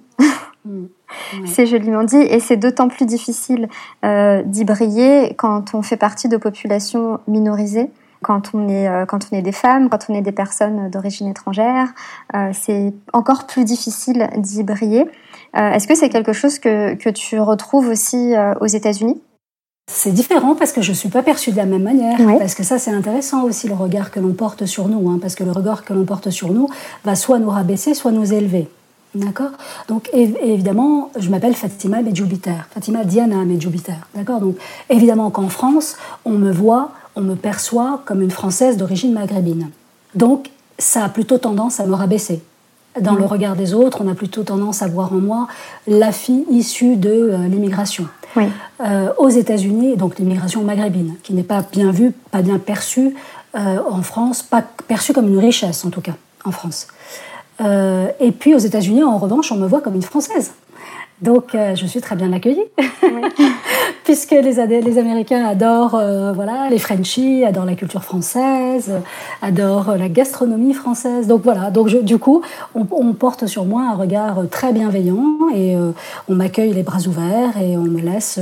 Mm. 0.65 0.87
C'est 1.47 1.67
joliment 1.67 2.05
dit 2.05 2.17
et 2.17 2.41
c'est 2.41 2.57
d'autant 2.57 2.89
plus 2.89 3.07
difficile 3.07 3.69
euh, 4.05 4.43
d'y 4.45 4.65
briller 4.65 5.35
quand 5.37 5.75
on 5.75 5.83
fait 5.83 5.97
partie 5.97 6.29
de 6.29 6.37
populations 6.37 7.21
minorisées. 7.27 7.91
Quand 8.21 8.53
on, 8.53 8.69
est, 8.69 8.89
euh, 8.89 9.07
quand 9.07 9.29
on 9.31 9.37
est 9.37 9.43
des 9.43 9.53
femmes, 9.53 9.89
quand 9.89 10.07
on 10.09 10.15
est 10.15 10.23
des 10.23 10.33
personnes 10.33 10.91
d'origine 10.91 11.29
étrangère, 11.29 11.89
euh, 12.35 12.51
c'est 12.53 12.93
encore 13.13 13.47
plus 13.47 13.65
difficile 13.65 14.29
d'y 14.37 14.65
briller. 14.65 15.05
Est-ce 15.55 15.89
que 15.89 15.95
c'est 15.95 16.09
quelque 16.09 16.33
chose 16.33 16.59
que, 16.59 16.95
que 16.95 17.11
tu 17.11 17.41
retrouves 17.41 17.89
aussi 17.89 18.35
aux 18.61 18.67
États-Unis? 18.67 19.21
C'est 19.91 20.13
différent 20.13 20.55
parce 20.55 20.73
que 20.73 20.83
je 20.83 20.91
ne 20.91 20.97
suis 20.97 21.09
pas 21.09 21.23
perçue 21.23 21.51
de 21.51 21.57
la 21.57 21.65
même 21.65 21.83
manière. 21.83 22.19
Parce 22.39 22.55
que 22.55 22.63
ça, 22.63 22.79
c'est 22.79 22.91
intéressant 22.91 23.45
aussi 23.45 23.69
le 23.69 23.75
regard 23.75 24.11
que 24.11 24.21
l'on 24.21 24.35
porte 24.35 24.67
sur 24.67 24.87
nous. 24.89 25.09
Hein, 25.09 25.19
parce 25.21 25.35
que 25.35 25.45
le 25.45 25.51
regard 25.51 25.83
que 25.83 25.95
l'on 25.95 26.05
porte 26.05 26.29
sur 26.31 26.53
nous 26.53 26.69
va 27.05 27.15
soit 27.15 27.39
nous 27.39 27.49
rabaisser, 27.49 27.95
soit 27.95 28.13
nous 28.13 28.35
élever. 28.35 28.69
D'accord? 29.15 29.53
Donc 29.89 30.11
évidemment, 30.13 31.11
je 31.19 31.31
m'appelle 31.31 31.55
Fatima 31.55 32.03
Medjoubiter, 32.03 32.53
Fatima 32.71 33.05
Diana 33.05 33.43
Medjoubiter. 33.47 33.95
D'accord? 34.15 34.41
Donc 34.41 34.57
évidemment 34.91 35.31
qu'en 35.31 35.49
France, 35.49 35.97
on 36.27 36.33
me 36.33 36.53
voit, 36.53 36.93
on 37.17 37.23
me 37.23 37.35
perçoit 37.35 38.03
comme 38.05 38.21
une 38.21 38.31
Française 38.31 38.77
d'origine 38.77 39.15
maghrébine. 39.15 39.71
Donc 40.15 40.51
ça 40.79 41.05
a 41.05 41.09
plutôt 41.09 41.39
tendance 41.39 41.81
à 41.81 41.87
me 41.87 41.95
rabaisser. 41.95 42.43
Dans 43.01 43.15
le 43.15 43.23
mm. 43.23 43.27
regard 43.27 43.57
des 43.57 43.75
autres, 43.75 44.03
on 44.05 44.09
a 44.11 44.15
plutôt 44.15 44.43
tendance 44.43 44.83
à 44.83 44.89
voir 44.89 45.13
en 45.13 45.17
moi 45.17 45.49
la 45.87 46.13
fille 46.13 46.45
issue 46.51 46.97
de 46.97 47.11
euh, 47.11 47.49
l'immigration. 47.49 48.09
Euh, 48.81 49.09
aux 49.19 49.29
États-Unis, 49.29 49.97
donc 49.97 50.19
l'immigration 50.19 50.63
maghrébine, 50.63 51.15
qui 51.23 51.33
n'est 51.33 51.43
pas 51.43 51.65
bien 51.73 51.91
vue, 51.91 52.13
pas 52.31 52.43
bien 52.43 52.59
perçue 52.59 53.17
euh, 53.57 53.79
en 53.91 54.03
France, 54.03 54.43
pas 54.43 54.63
perçue 54.87 55.13
comme 55.13 55.29
une 55.29 55.39
richesse 55.39 55.85
en 55.85 55.91
tout 55.91 56.01
cas 56.01 56.15
en 56.45 56.53
France. 56.53 56.87
Euh, 57.61 58.09
et 58.21 58.31
puis 58.31 58.55
aux 58.55 58.59
États-Unis, 58.59 59.03
en 59.03 59.19
revanche, 59.19 59.51
on 59.51 59.57
me 59.57 59.67
voit 59.67 59.81
comme 59.81 59.95
une 59.95 60.03
Française. 60.03 60.53
Donc 61.21 61.55
euh, 61.55 61.75
je 61.75 61.85
suis 61.85 62.01
très 62.01 62.15
bien 62.15 62.33
accueillie, 62.33 62.65
puisque 64.05 64.31
les, 64.31 64.81
les, 64.81 64.99
Américains 64.99 65.45
adorent 65.45 65.97
euh, 65.97 66.33
voilà, 66.33 66.69
les 66.71 66.79
Frenchies, 66.79 67.45
adorent 67.45 67.65
la 67.65 67.75
culture 67.75 68.05
française, 68.05 68.93
adorent 69.43 69.97
la 69.97 70.09
gastronomie 70.09 70.75
française. 70.75 71.27
Donc 71.27 71.43
voilà, 71.43 71.71
donc 71.71 71.89
du 71.89 72.19
coup, 72.19 72.43
on, 72.77 72.87
on, 72.93 73.13
porte 73.15 73.47
sur 73.47 73.65
moi 73.65 73.83
un 73.83 73.95
regard 73.97 74.49
très 74.49 74.73
bienveillant 74.73 75.49
et 75.57 75.75
on 76.29 76.35
m'accueille 76.35 76.73
les 76.73 76.85
bras 76.85 77.01
ouverts 77.09 77.61
et 77.61 77.77
on 77.77 77.83
me 77.83 78.01
laisse 78.01 78.39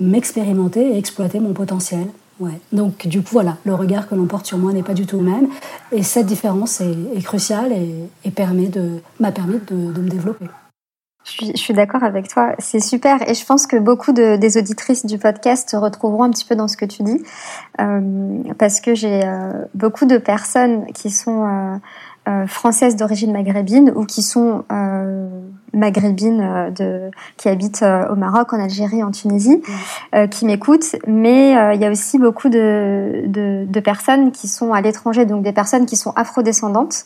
m'expérimenter 0.00 0.94
et 0.94 0.98
exploiter 0.98 1.40
mon 1.40 1.52
potentiel. 1.52 2.06
Ouais. 2.40 2.60
Donc 2.72 3.06
du 3.06 3.22
coup, 3.22 3.30
voilà, 3.32 3.56
le 3.64 3.74
regard 3.74 4.08
que 4.08 4.14
l'on 4.14 4.26
porte 4.26 4.46
sur 4.46 4.58
moi 4.58 4.72
n'est 4.72 4.82
pas 4.82 4.94
du 4.94 5.06
tout 5.06 5.18
le 5.18 5.24
même. 5.24 5.48
Et 5.92 6.02
cette 6.02 6.26
différence 6.26 6.80
est, 6.80 7.22
cruciale 7.22 7.72
et, 7.72 8.30
permet 8.30 8.66
de, 8.66 9.00
m'a 9.20 9.30
permis 9.30 9.60
de, 9.66 9.74
me 9.74 10.08
développer. 10.08 10.46
Je 11.24 11.56
suis, 11.56 11.72
d'accord 11.72 12.04
avec 12.04 12.28
toi, 12.28 12.54
c'est 12.58 12.80
super. 12.80 13.26
Et 13.28 13.34
je 13.34 13.46
pense 13.46 13.66
que 13.66 13.76
beaucoup 13.76 14.12
de, 14.12 14.36
des 14.36 14.58
auditrices 14.58 15.06
du 15.06 15.16
podcast 15.16 15.70
se 15.70 15.76
retrouveront 15.76 16.24
un 16.24 16.30
petit 16.30 16.44
peu 16.44 16.54
dans 16.54 16.68
ce 16.68 16.76
que 16.76 16.84
tu 16.84 17.02
dis. 17.02 17.22
Euh, 17.80 18.42
parce 18.58 18.82
que 18.82 18.94
j'ai 18.94 19.22
euh, 19.24 19.64
beaucoup 19.72 20.04
de 20.04 20.18
personnes 20.18 20.84
qui 20.92 21.10
sont 21.10 21.46
euh, 21.46 21.76
euh, 22.28 22.46
françaises 22.46 22.96
d'origine 22.96 23.32
maghrébine 23.32 23.90
ou 23.96 24.04
qui 24.04 24.22
sont 24.22 24.64
euh, 25.74 25.78
maghrébines 25.78 26.40
euh, 26.40 26.70
de, 26.70 27.10
qui 27.36 27.48
habitent 27.48 27.82
euh, 27.82 28.08
au 28.08 28.16
Maroc, 28.16 28.52
en 28.52 28.60
Algérie, 28.60 29.02
en 29.02 29.10
Tunisie, 29.10 29.62
mmh. 30.12 30.28
qui 30.28 30.46
m'écoutent. 30.46 30.96
Mais 31.06 31.52
il 31.74 31.80
y 31.80 31.84
a 31.84 31.90
aussi 31.90 32.18
beaucoup 32.18 32.48
de, 32.48 33.24
de, 33.26 33.64
de, 33.68 33.80
personnes 33.80 34.32
qui 34.32 34.48
sont 34.48 34.72
à 34.72 34.80
l'étranger, 34.80 35.26
donc 35.26 35.42
des 35.42 35.52
personnes 35.52 35.86
qui 35.86 35.96
sont 35.96 36.12
afrodescendantes, 36.16 37.04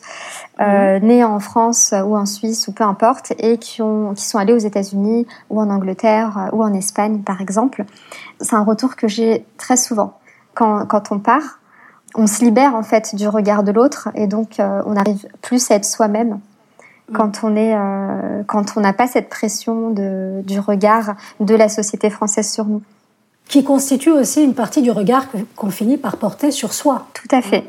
mmh. 0.59 0.97
nées 1.01 1.23
en 1.23 1.39
France 1.39 1.93
ou 2.05 2.15
en 2.15 2.25
Suisse 2.25 2.67
ou 2.67 2.71
peu 2.71 2.83
importe, 2.83 3.33
et 3.39 3.57
qui, 3.57 3.81
ont, 3.81 4.13
qui 4.13 4.25
sont 4.25 4.37
allées 4.37 4.53
aux 4.53 4.57
États-Unis 4.57 5.27
ou 5.49 5.59
en 5.59 5.69
Angleterre 5.69 6.49
ou 6.53 6.63
en 6.63 6.73
Espagne, 6.73 7.21
par 7.21 7.41
exemple. 7.41 7.85
C'est 8.39 8.55
un 8.55 8.63
retour 8.63 8.95
que 8.95 9.07
j'ai 9.07 9.45
très 9.57 9.77
souvent 9.77 10.17
quand, 10.53 10.85
quand 10.85 11.11
on 11.11 11.19
part 11.19 11.59
on 12.15 12.27
se 12.27 12.43
libère 12.43 12.75
en 12.75 12.83
fait 12.83 13.15
du 13.15 13.27
regard 13.27 13.63
de 13.63 13.71
l'autre 13.71 14.09
et 14.15 14.27
donc 14.27 14.59
euh, 14.59 14.81
on 14.85 14.95
arrive 14.95 15.27
plus 15.41 15.69
à 15.71 15.75
être 15.75 15.85
soi-même 15.85 16.29
mm. 16.29 16.39
Quand 17.13 17.43
on 17.43 17.55
est 17.55 17.75
euh, 17.75 18.43
quand 18.47 18.77
on 18.77 18.81
n'a 18.81 18.93
pas 18.93 19.07
cette 19.07 19.29
pression 19.29 19.89
de, 19.89 20.41
du 20.43 20.59
regard 20.59 21.15
de 21.39 21.55
la 21.55 21.69
société 21.69 22.09
française 22.09 22.51
sur 22.51 22.65
nous 22.65 22.81
qui 23.49 23.63
constitue 23.63 24.11
aussi 24.11 24.43
une 24.43 24.53
partie 24.53 24.81
du 24.81 24.91
regard 24.91 25.25
qu'on 25.55 25.71
finit 25.71 25.97
par 25.97 26.17
porter 26.17 26.51
sur 26.51 26.71
soi. 26.71 27.07
Tout 27.15 27.35
à 27.35 27.41
fait. 27.41 27.65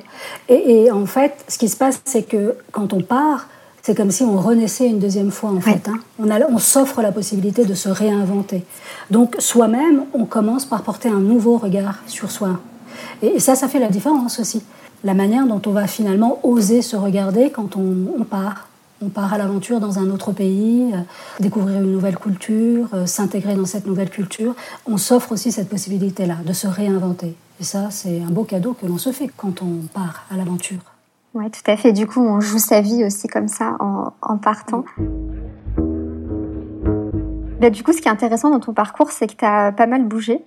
Et, 0.49 0.91
en 0.93 1.07
fait, 1.07 1.33
ce 1.49 1.57
qui 1.57 1.71
se 1.71 1.77
passe, 1.77 2.03
c'est 2.05 2.23
que 2.23 2.55
quand 2.71 2.93
on 2.93 3.01
part, 3.01 3.49
c'est 3.81 3.97
comme 3.97 4.11
si 4.11 4.23
on 4.23 4.37
renaissait 4.37 4.87
une 4.87 4.99
deuxième 4.99 5.31
fois, 5.31 5.51
en 5.51 5.61
fait. 5.61 5.89
Hein. 5.89 5.99
On, 6.19 6.29
on 6.31 6.59
s'offre 6.59 7.01
la 7.01 7.13
possibilité 7.13 7.65
de 7.65 7.73
se 7.73 7.89
réinventer. 7.89 8.63
Donc, 9.11 9.37
soi-même, 9.39 10.05
on 10.13 10.27
commence 10.27 10.67
par 10.67 10.83
porter 10.83 11.09
un 11.09 11.21
nouveau 11.21 11.57
regard 11.57 12.01
sur 12.07 12.31
soi. 12.31 12.61
Et 13.23 13.41
ça, 13.41 13.55
ça 13.55 13.67
fait 13.67 13.79
la 13.81 13.89
différence 13.89 14.39
aussi. 14.39 14.63
La 15.03 15.15
manière 15.15 15.47
dont 15.47 15.63
on 15.65 15.71
va 15.71 15.87
finalement 15.87 16.41
oser 16.43 16.83
se 16.83 16.95
regarder 16.95 17.51
quand 17.51 17.77
on, 17.77 18.23
part. 18.25 18.69
On 19.03 19.09
part 19.09 19.33
à 19.33 19.39
l'aventure 19.39 19.81
dans 19.81 19.99
un 19.99 20.11
autre 20.11 20.33
pays, 20.33 20.93
euh, 20.93 20.99
découvrir 21.41 21.81
une 21.81 21.91
nouvelle 21.91 22.19
culture, 22.19 22.89
euh, 22.93 23.07
s'intégrer 23.07 23.55
dans 23.55 23.65
cette 23.65 23.87
nouvelle 23.87 24.11
culture. 24.11 24.55
On 24.87 24.99
s'offre 24.99 25.33
aussi 25.33 25.53
cette 25.53 25.71
possibilité-là 25.71 26.37
de 26.45 26.53
se 26.53 26.67
réinventer. 26.67 27.35
Et 27.61 27.65
ça, 27.65 27.91
c'est 27.91 28.21
un 28.21 28.31
beau 28.31 28.45
cadeau 28.45 28.75
que 28.75 28.85
l'on 28.85 28.99
se 28.99 29.11
fait 29.11 29.31
quand 29.35 29.63
on 29.63 29.87
part 29.95 30.25
à 30.31 30.37
l'aventure. 30.37 30.81
Oui, 31.33 31.51
tout 31.51 31.71
à 31.71 31.79
fait. 31.79 31.93
Du 31.93 32.07
coup, 32.07 32.21
on 32.21 32.41
joue 32.41 32.59
sa 32.59 32.83
vie 32.83 33.03
aussi 33.03 33.27
comme 33.27 33.49
ça 33.49 33.77
en, 33.81 34.13
en 34.21 34.37
partant. 34.37 34.85
Bah, 37.59 37.71
du 37.71 37.83
coup, 37.83 37.95
ce 37.95 38.03
qui 38.03 38.09
est 38.09 38.13
intéressant 38.13 38.51
dans 38.51 38.61
ton 38.61 38.75
parcours, 38.75 39.13
c'est 39.13 39.29
que 39.29 39.37
tu 39.37 39.47
as 39.47 39.73
pas 39.73 39.87
mal 39.87 40.05
bougé. 40.05 40.45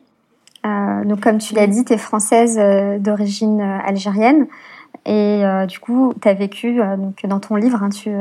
Euh, 0.65 1.03
donc 1.05 1.22
comme 1.22 1.39
tu 1.39 1.55
l'as 1.55 1.67
dit, 1.67 1.86
tu 1.86 1.93
es 1.93 1.98
française 1.98 2.60
d'origine 3.00 3.62
algérienne. 3.62 4.45
Et 5.05 5.43
euh, 5.43 5.65
du 5.65 5.79
coup, 5.79 6.13
tu 6.21 6.27
as 6.27 6.33
vécu, 6.33 6.79
donc 6.97 7.25
dans 7.25 7.39
ton 7.39 7.55
livre, 7.55 7.83
hein, 7.83 7.89
tu 7.89 8.12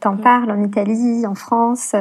t'en 0.00 0.16
parles 0.16 0.50
en 0.50 0.62
Italie, 0.62 1.26
en 1.26 1.34
France. 1.34 1.94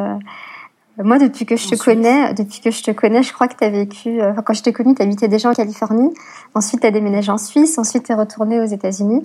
moi, 0.97 1.19
depuis 1.19 1.45
que 1.45 1.55
je 1.55 1.69
te 1.69 1.75
connais, 1.75 2.33
depuis 2.33 2.59
que 2.59 2.71
je 2.71 2.81
te 2.81 2.91
connais, 2.91 3.23
je 3.23 3.33
crois 3.33 3.47
que 3.47 3.55
tu 3.55 3.63
as 3.63 3.69
vécu. 3.69 4.19
Quand 4.45 4.53
je 4.53 4.63
t'ai 4.63 4.73
connue, 4.73 4.95
tu 4.95 5.01
habitais 5.03 5.27
déjà 5.27 5.49
en 5.49 5.53
Californie. 5.53 6.13
Ensuite, 6.55 6.81
tu 6.81 6.87
as 6.87 6.91
déménagé 6.91 7.31
en 7.31 7.37
Suisse. 7.37 7.77
Ensuite, 7.77 8.05
tu 8.05 8.11
es 8.11 8.15
retournée 8.15 8.59
aux 8.59 8.65
États-Unis. 8.65 9.21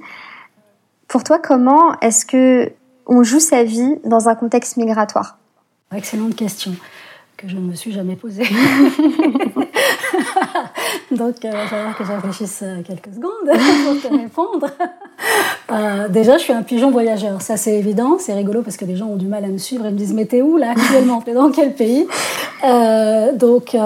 Pour 1.09 1.25
toi, 1.25 1.39
comment 1.39 1.99
est-ce 2.01 2.27
que 2.27 2.73
on 3.07 3.23
joue 3.23 3.41
sa 3.41 3.63
vie 3.63 3.99
dans 4.05 4.29
un 4.29 4.35
contexte 4.35 4.77
migratoire? 4.77 5.39
Excellente 5.95 6.35
question 6.35 6.73
que 7.37 7.49
je 7.49 7.57
ne 7.57 7.61
me 7.61 7.75
suis 7.75 7.93
jamais 7.93 8.17
posée. 8.17 8.45
Donc, 11.11 11.45
euh, 11.45 11.51
il 11.51 11.51
va 11.51 11.67
falloir 11.67 11.97
que 11.97 12.05
je 12.05 12.13
réfléchisse 12.13 12.61
euh, 12.63 12.83
quelques 12.83 13.15
secondes 13.15 13.33
pour 14.03 14.11
te 14.11 14.15
répondre. 14.17 14.67
Euh, 15.73 16.09
déjà, 16.09 16.37
je 16.37 16.45
suis 16.45 16.53
un 16.53 16.63
pigeon 16.63 16.93
voyageur, 16.93 17.43
ça 17.43 17.57
c'est 17.57 17.75
évident, 17.75 18.19
c'est 18.21 18.35
rigolo 18.35 18.63
parce 18.63 18.77
que 18.77 18.85
les 18.85 18.95
gens 18.95 19.07
ont 19.07 19.17
du 19.17 19.27
mal 19.27 19.45
à 19.45 19.49
me 19.49 19.59
suivre 19.59 19.85
et 19.87 19.91
me 19.91 19.97
disent 19.97 20.13
Mais 20.13 20.27
t'es 20.27 20.41
où 20.41 20.59
là 20.59 20.71
actuellement? 20.71 21.21
T'es 21.23 21.33
dans 21.33 21.51
quel 21.51 21.75
pays? 21.75 22.07
Donc, 23.35 23.77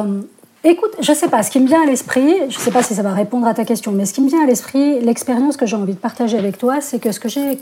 écoute, 0.63 0.91
je 1.01 1.13
sais 1.15 1.29
pas, 1.29 1.43
ce 1.43 1.51
qui 1.51 1.59
me 1.59 1.67
vient 1.67 1.83
à 1.83 1.87
l'esprit, 1.87 2.35
je 2.51 2.59
sais 2.59 2.71
pas 2.71 2.83
si 2.83 2.95
ça 2.95 3.03
va 3.03 3.15
répondre 3.15 3.47
à 3.47 3.55
ta 3.55 3.65
question, 3.65 3.93
mais 3.93 4.05
ce 4.05 4.13
qui 4.13 4.21
me 4.21 4.29
vient 4.29 4.43
à 4.43 4.47
l'esprit, 4.47 5.01
l'expérience 5.01 5.57
que 5.57 5.65
j'ai 5.65 5.77
envie 5.77 5.95
de 5.95 5.99
partager 5.99 6.37
avec 6.37 6.59
toi, 6.59 6.83
c'est 6.83 6.99
que 6.99 7.13
ce 7.13 7.21
que 7.21 7.31
j'ai 7.31 7.59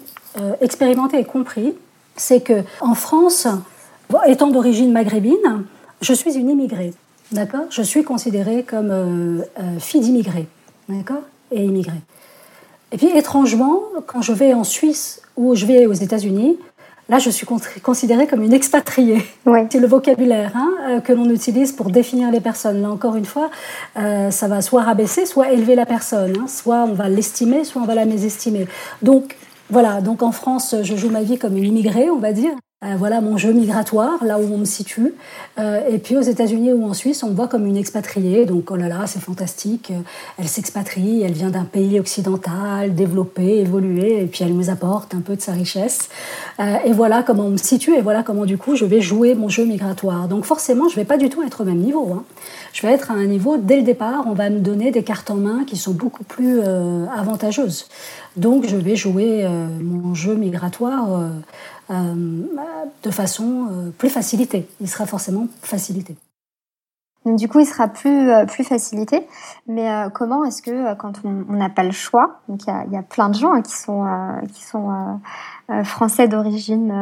expérimenté 0.60 1.20
et 1.20 1.25
compris, 1.25 1.75
c'est 2.16 2.40
que 2.40 2.64
en 2.80 2.94
France, 2.94 3.46
étant 4.26 4.48
d'origine 4.48 4.90
maghrébine, 4.90 5.64
je 6.00 6.12
suis 6.12 6.37
une 6.37 6.50
immigrée, 6.50 6.92
d'accord? 7.32 7.66
Je 7.70 7.82
suis 7.82 8.04
considérée 8.04 8.62
comme 8.62 8.90
euh, 8.90 9.42
euh, 9.58 9.78
fille 9.78 10.00
d'immigrés, 10.00 10.47
d'accord? 10.88 11.23
Et 11.50 11.64
immigrée. 11.64 12.00
Et 12.92 12.97
puis 12.97 13.08
étrangement, 13.08 13.82
quand 14.06 14.23
je 14.23 14.32
vais 14.32 14.54
en 14.54 14.64
Suisse 14.64 15.23
ou 15.37 15.54
je 15.54 15.66
vais 15.66 15.87
aux 15.87 15.92
États-Unis, 15.92 16.58
là 17.08 17.18
je 17.18 17.30
suis 17.30 17.47
considérée 17.82 18.26
comme 18.26 18.42
une 18.42 18.52
expatriée. 18.52 19.23
C'est 19.70 19.80
le 19.80 19.87
vocabulaire 19.87 20.52
hein, 20.54 20.70
euh, 20.88 21.00
que 21.00 21.12
l'on 21.12 21.28
utilise 21.30 21.73
pour 21.73 21.90
définir 21.90 22.30
les 22.30 22.40
personnes. 22.40 22.82
Là 22.82 22.90
encore 22.90 23.16
une 23.16 23.26
fois, 23.26 23.50
ça 23.94 24.49
va 24.49 24.62
soit 24.62 24.82
rabaisser, 24.82 25.26
soit 25.26 25.50
élever 25.50 25.75
la 25.75 25.87
personne. 25.87 26.35
Hein. 26.38 26.47
Soit 26.49 26.85
on 26.85 26.94
va 26.94 27.08
l'estimer, 27.08 27.64
soit 27.64 27.82
on 27.82 27.87
va 27.87 27.94
la 27.94 28.04
mésestimer. 28.04 28.66
Donc 29.02 29.37
voilà, 29.70 30.00
donc 30.00 30.23
en 30.23 30.32
France, 30.32 30.75
je 30.82 30.97
joue 30.97 31.11
ma 31.11 31.23
vie 31.23 31.38
comme 31.38 31.56
une 31.56 31.64
immigrée, 31.64 32.08
on 32.11 32.18
va 32.18 32.32
dire. 32.32 32.52
Euh, 32.85 32.94
voilà 32.97 33.20
mon 33.20 33.37
jeu 33.37 33.52
migratoire, 33.52 34.25
là 34.25 34.38
où 34.38 34.54
on 34.54 34.58
me 34.58 34.64
situe. 34.64 35.12
Euh, 35.58 35.80
et 35.88 35.99
puis 35.99 36.16
aux 36.16 36.23
États-Unis 36.23 36.73
ou 36.73 36.85
en 36.85 36.94
Suisse, 36.94 37.25
on 37.25 37.30
me 37.30 37.35
voit 37.35 37.49
comme 37.49 37.66
une 37.66 37.76
expatriée. 37.76 38.47
Donc, 38.47 38.70
oh 38.70 38.76
là 38.76 38.87
là, 38.87 39.08
c'est 39.08 39.18
fantastique. 39.18 39.92
Elle 40.38 40.47
s'expatrie, 40.47 41.23
elle 41.23 41.32
vient 41.32 41.50
d'un 41.50 41.64
pays 41.64 41.99
occidental, 41.99 42.94
développé, 42.94 43.58
évolué, 43.58 44.23
et 44.23 44.26
puis 44.26 44.44
elle 44.44 44.54
nous 44.54 44.70
apporte 44.70 45.12
un 45.12 45.23
peu 45.23 45.35
de 45.35 45.40
sa 45.40 45.54
richesse. 45.54 46.08
Euh, 46.61 46.76
et 46.85 46.92
voilà 46.92 47.25
comment 47.25 47.47
on 47.47 47.50
me 47.50 47.56
situe, 47.56 47.97
et 47.97 48.00
voilà 48.00 48.23
comment 48.23 48.44
du 48.44 48.58
coup 48.58 48.76
je 48.76 48.85
vais 48.85 49.00
jouer 49.00 49.35
mon 49.35 49.49
jeu 49.49 49.64
migratoire. 49.64 50.28
Donc 50.28 50.44
forcément, 50.44 50.88
je 50.88 50.94
vais 50.94 51.04
pas 51.04 51.16
du 51.16 51.30
tout 51.30 51.42
être 51.42 51.62
au 51.62 51.64
même 51.64 51.78
niveau. 51.78 52.12
Hein. 52.12 52.23
Je 52.73 52.87
vais 52.87 52.92
être 52.92 53.11
à 53.11 53.14
un 53.14 53.26
niveau, 53.26 53.56
dès 53.56 53.76
le 53.78 53.82
départ, 53.82 54.23
on 54.28 54.35
va 54.35 54.50
me 54.50 54.61
donner 54.61 54.92
des 54.92 55.02
cartes 55.02 55.32
en 55.32 55.37
main 55.37 55.64
qui 55.64 55.76
sont 55.76 55.94
beaucoup 55.94 56.23
plus 56.23 56.61
avantageuses. 56.61 57.88
Donc 58.37 58.66
je 58.68 58.76
vais 58.76 58.94
jouer 58.94 59.49
mon 59.82 60.14
jeu 60.14 60.35
migratoire 60.37 61.12
euh, 61.12 61.28
de 61.90 63.11
façon 63.11 63.68
euh, 63.71 63.90
plus 63.90 64.11
facilitée. 64.11 64.68
Il 64.80 64.88
sera 64.88 65.07
forcément 65.07 65.47
facilité. 65.62 66.16
du 67.25 67.49
coup, 67.49 67.61
il 67.61 67.66
sera 67.66 67.88
plus, 67.88 68.30
euh, 68.30 68.45
plus 68.47 68.64
facilité. 68.64 69.26
Mais 69.66 69.90
comment 70.14 70.45
est-ce 70.45 70.62
que 70.62 70.95
quand 70.95 71.25
on 71.25 71.52
n'a 71.52 71.71
pas 71.71 71.85
le 71.85 71.92
choix, 71.92 72.40
il 72.49 72.57
y 72.92 72.97
a, 72.97 73.02
plein 73.02 73.28
de 73.28 73.35
gens 73.35 73.52
hein, 73.52 73.62
qui 73.62 73.76
sont, 73.76 74.07
qui 74.52 74.64
sont 74.64 75.21
français 75.85 76.28
d'origine 76.28 76.92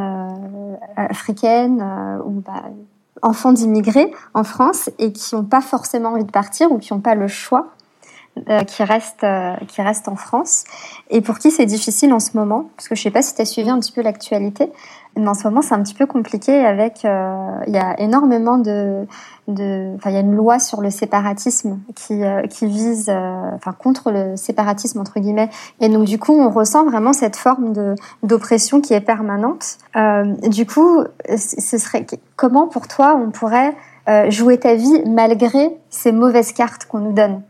africaine 0.96 1.82
ou 2.24 2.40
bah, 2.40 2.64
enfants 3.22 3.52
d'immigrés 3.52 4.12
en 4.34 4.44
France 4.44 4.90
et 4.98 5.12
qui 5.12 5.34
n'ont 5.34 5.44
pas 5.44 5.60
forcément 5.60 6.10
envie 6.10 6.24
de 6.24 6.30
partir 6.30 6.70
ou 6.72 6.78
qui 6.78 6.92
n'ont 6.92 7.00
pas 7.00 7.14
le 7.14 7.28
choix 7.28 7.75
euh, 8.50 8.64
qui 8.64 8.84
reste 8.84 9.24
euh, 9.24 9.54
qui 9.66 9.80
reste 9.80 10.08
en 10.08 10.16
France. 10.16 10.64
Et 11.08 11.22
pour 11.22 11.38
qui 11.38 11.50
c'est 11.50 11.64
difficile 11.64 12.12
en 12.12 12.20
ce 12.20 12.36
moment 12.36 12.68
parce 12.76 12.86
que 12.86 12.94
je 12.94 13.02
sais 13.02 13.10
pas 13.10 13.22
si 13.22 13.34
tu 13.34 13.40
as 13.40 13.46
suivi 13.46 13.70
un 13.70 13.80
petit 13.80 13.92
peu 13.92 14.02
l'actualité 14.02 14.70
mais 15.16 15.26
en 15.26 15.32
ce 15.32 15.44
moment 15.44 15.62
c'est 15.62 15.72
un 15.72 15.82
petit 15.82 15.94
peu 15.94 16.04
compliqué 16.04 16.54
avec 16.62 17.06
euh, 17.06 17.50
il 17.66 17.72
y 17.72 17.78
a 17.78 17.98
énormément 17.98 18.58
de 18.58 19.06
de 19.48 19.94
enfin 19.96 20.10
il 20.10 20.12
y 20.12 20.16
a 20.18 20.20
une 20.20 20.34
loi 20.36 20.58
sur 20.58 20.82
le 20.82 20.90
séparatisme 20.90 21.78
qui 21.94 22.20
qui 22.50 22.66
vise 22.66 23.08
enfin 23.08 23.72
contre 23.72 24.10
le 24.10 24.36
séparatisme 24.36 25.00
entre 25.00 25.18
guillemets. 25.18 25.48
Et 25.80 25.88
donc 25.88 26.04
du 26.04 26.18
coup 26.18 26.38
on 26.38 26.50
ressent 26.50 26.84
vraiment 26.84 27.14
cette 27.14 27.36
forme 27.36 27.72
de 27.72 27.94
d'oppression 28.22 28.82
qui 28.82 28.92
est 28.92 29.00
permanente. 29.00 29.78
Du 30.46 30.66
coup 30.66 31.04
ce 31.26 31.78
serait 31.78 32.04
comment 32.36 32.68
pour 32.68 32.86
toi 32.86 33.18
on 33.18 33.30
pourrait 33.30 33.74
jouer 34.28 34.60
ta 34.60 34.74
vie 34.74 35.02
malgré 35.06 35.74
ces 35.88 36.12
mauvaises 36.12 36.52
cartes 36.52 36.84
qu'on 36.84 36.98
nous 36.98 37.12
donne? 37.14 37.40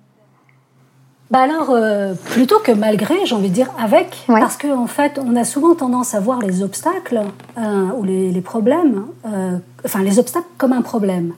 Bah 1.30 1.40
alors, 1.40 1.70
euh, 1.70 2.14
plutôt 2.14 2.60
que 2.60 2.70
malgré, 2.70 3.26
j'ai 3.26 3.34
envie 3.34 3.48
de 3.48 3.54
dire 3.54 3.70
avec, 3.78 4.16
parce 4.28 4.56
qu'en 4.56 4.84
en 4.84 4.86
fait, 4.86 5.18
on 5.18 5.34
a 5.34 5.42
souvent 5.42 5.74
tendance 5.74 6.14
à 6.14 6.20
voir 6.20 6.38
les 6.40 6.62
obstacles 6.62 7.20
euh, 7.58 7.88
ou 7.96 8.04
les, 8.04 8.30
les 8.30 8.40
problèmes, 8.40 9.06
euh, 9.26 9.56
enfin 9.84 10.02
les 10.02 10.20
obstacles 10.20 10.46
comme 10.56 10.72
un 10.72 10.82
problème. 10.82 11.32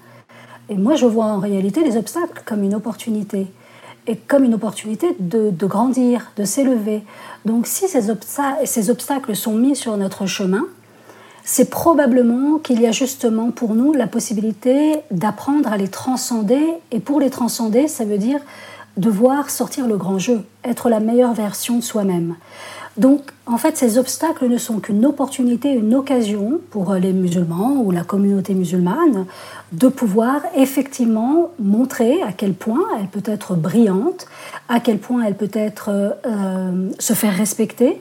Et 0.68 0.76
moi, 0.76 0.94
je 0.94 1.06
vois 1.06 1.24
en 1.24 1.38
réalité 1.38 1.82
les 1.82 1.96
obstacles 1.96 2.42
comme 2.44 2.62
une 2.62 2.74
opportunité, 2.74 3.46
et 4.06 4.16
comme 4.16 4.44
une 4.44 4.54
opportunité 4.54 5.16
de, 5.20 5.50
de 5.50 5.66
grandir, 5.66 6.32
de 6.36 6.44
s'élever. 6.44 7.02
Donc, 7.46 7.66
si 7.66 7.88
ces, 7.88 8.10
obstacles, 8.10 8.66
ces 8.66 8.90
obstacles 8.90 9.34
sont 9.34 9.54
mis 9.54 9.74
sur 9.74 9.96
notre 9.96 10.26
chemin, 10.26 10.64
c'est 11.44 11.70
probablement 11.70 12.58
qu'il 12.58 12.82
y 12.82 12.86
a 12.86 12.92
justement 12.92 13.50
pour 13.50 13.74
nous 13.74 13.94
la 13.94 14.06
possibilité 14.06 14.96
d'apprendre 15.10 15.72
à 15.72 15.78
les 15.78 15.88
transcender. 15.88 16.62
Et 16.90 17.00
pour 17.00 17.20
les 17.20 17.30
transcender, 17.30 17.88
ça 17.88 18.04
veut 18.04 18.18
dire 18.18 18.40
devoir 18.98 19.48
sortir 19.48 19.86
le 19.86 19.96
grand 19.96 20.18
jeu, 20.18 20.42
être 20.64 20.90
la 20.90 21.00
meilleure 21.00 21.32
version 21.32 21.76
de 21.76 21.82
soi-même. 21.82 22.34
Donc, 22.98 23.30
en 23.46 23.58
fait, 23.58 23.76
ces 23.76 23.96
obstacles 23.96 24.48
ne 24.48 24.58
sont 24.58 24.80
qu'une 24.80 25.06
opportunité, 25.06 25.72
une 25.72 25.94
occasion 25.94 26.60
pour 26.70 26.94
les 26.94 27.12
musulmans 27.12 27.80
ou 27.84 27.92
la 27.92 28.02
communauté 28.02 28.54
musulmane 28.54 29.24
de 29.70 29.86
pouvoir 29.86 30.40
effectivement 30.56 31.50
montrer 31.60 32.20
à 32.22 32.32
quel 32.32 32.54
point 32.54 32.82
elle 32.98 33.06
peut 33.06 33.30
être 33.30 33.54
brillante, 33.54 34.26
à 34.68 34.80
quel 34.80 34.98
point 34.98 35.22
elle 35.22 35.36
peut 35.36 35.50
être 35.52 35.90
euh, 36.26 36.90
se 36.98 37.12
faire 37.12 37.36
respecter, 37.36 38.00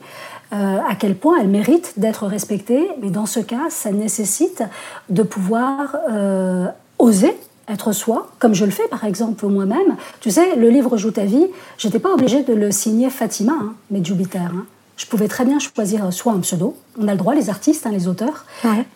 euh, 0.52 0.78
à 0.88 0.96
quel 0.96 1.14
point 1.14 1.38
elle 1.40 1.48
mérite 1.48 1.92
d'être 1.96 2.26
respectée. 2.26 2.88
Mais 3.00 3.10
dans 3.10 3.26
ce 3.26 3.38
cas, 3.38 3.70
ça 3.70 3.92
nécessite 3.92 4.64
de 5.10 5.22
pouvoir 5.22 5.94
euh, 6.10 6.66
oser 6.98 7.36
être 7.68 7.92
soi, 7.92 8.30
comme 8.38 8.54
je 8.54 8.64
le 8.64 8.70
fais 8.70 8.88
par 8.88 9.04
exemple 9.04 9.46
moi-même. 9.46 9.96
Tu 10.20 10.30
sais, 10.30 10.56
le 10.56 10.68
livre 10.68 10.96
Joue 10.96 11.10
ta 11.10 11.24
vie, 11.24 11.46
j'étais 11.76 11.98
pas 11.98 12.12
obligée 12.12 12.42
de 12.42 12.54
le 12.54 12.70
signer 12.70 13.10
Fatima, 13.10 13.52
hein, 13.52 13.74
mais 13.90 14.04
Jupiter. 14.04 14.50
Hein. 14.54 14.66
Je 14.96 15.06
pouvais 15.06 15.28
très 15.28 15.44
bien 15.44 15.58
choisir 15.58 16.12
soit 16.12 16.32
un 16.32 16.40
pseudo, 16.40 16.76
on 16.98 17.06
a 17.06 17.12
le 17.12 17.18
droit, 17.18 17.34
les 17.34 17.50
artistes, 17.50 17.86
hein, 17.86 17.90
les 17.92 18.08
auteurs, 18.08 18.46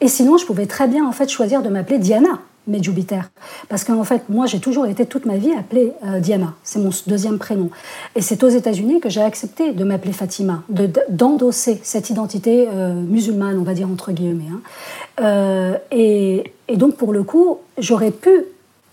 et 0.01 0.09
sinon 0.09 0.37
je 0.37 0.45
pouvais 0.45 0.67
très 0.67 0.89
bien 0.89 1.07
en 1.07 1.13
fait 1.13 1.29
choisir 1.29 1.63
de 1.63 1.69
m'appeler 1.69 1.99
Diana, 1.99 2.41
mais 2.67 2.83
Jupiter. 2.83 3.31
Parce 3.69 3.85
qu'en 3.85 4.05
fait, 4.05 4.29
moi, 4.29 4.47
j'ai 4.47 4.61
toujours 4.61 4.87
été 4.87 5.07
toute 5.07 5.27
ma 5.27 5.37
vie 5.37 5.53
appelée 5.53 5.93
euh, 6.05 6.21
Diana. 6.21 6.55
C'est 6.63 6.79
mon 6.79 6.91
deuxième 7.07 7.39
prénom. 7.39 7.71
Et 8.15 8.21
c'est 8.21 8.43
aux 8.45 8.49
États-Unis 8.49 9.01
que 9.01 9.09
j'ai 9.09 9.23
accepté 9.23 9.73
de 9.73 9.85
m'appeler 9.85 10.13
Fatima, 10.13 10.63
d'endosser 11.09 11.81
cette 11.83 12.11
identité 12.11 12.69
euh, 12.71 12.95
musulmane, 12.95 13.59
on 13.59 13.65
va 13.65 13.75
dire 13.75 13.89
entre 13.89 14.13
guillemets. 14.13 14.45
Euh, 15.21 15.77
et, 15.91 16.53
et, 16.69 16.77
donc, 16.77 16.97
pour 16.97 17.13
le 17.13 17.25
coup, 17.25 17.59
j'aurais 17.79 18.13
pu 18.13 18.31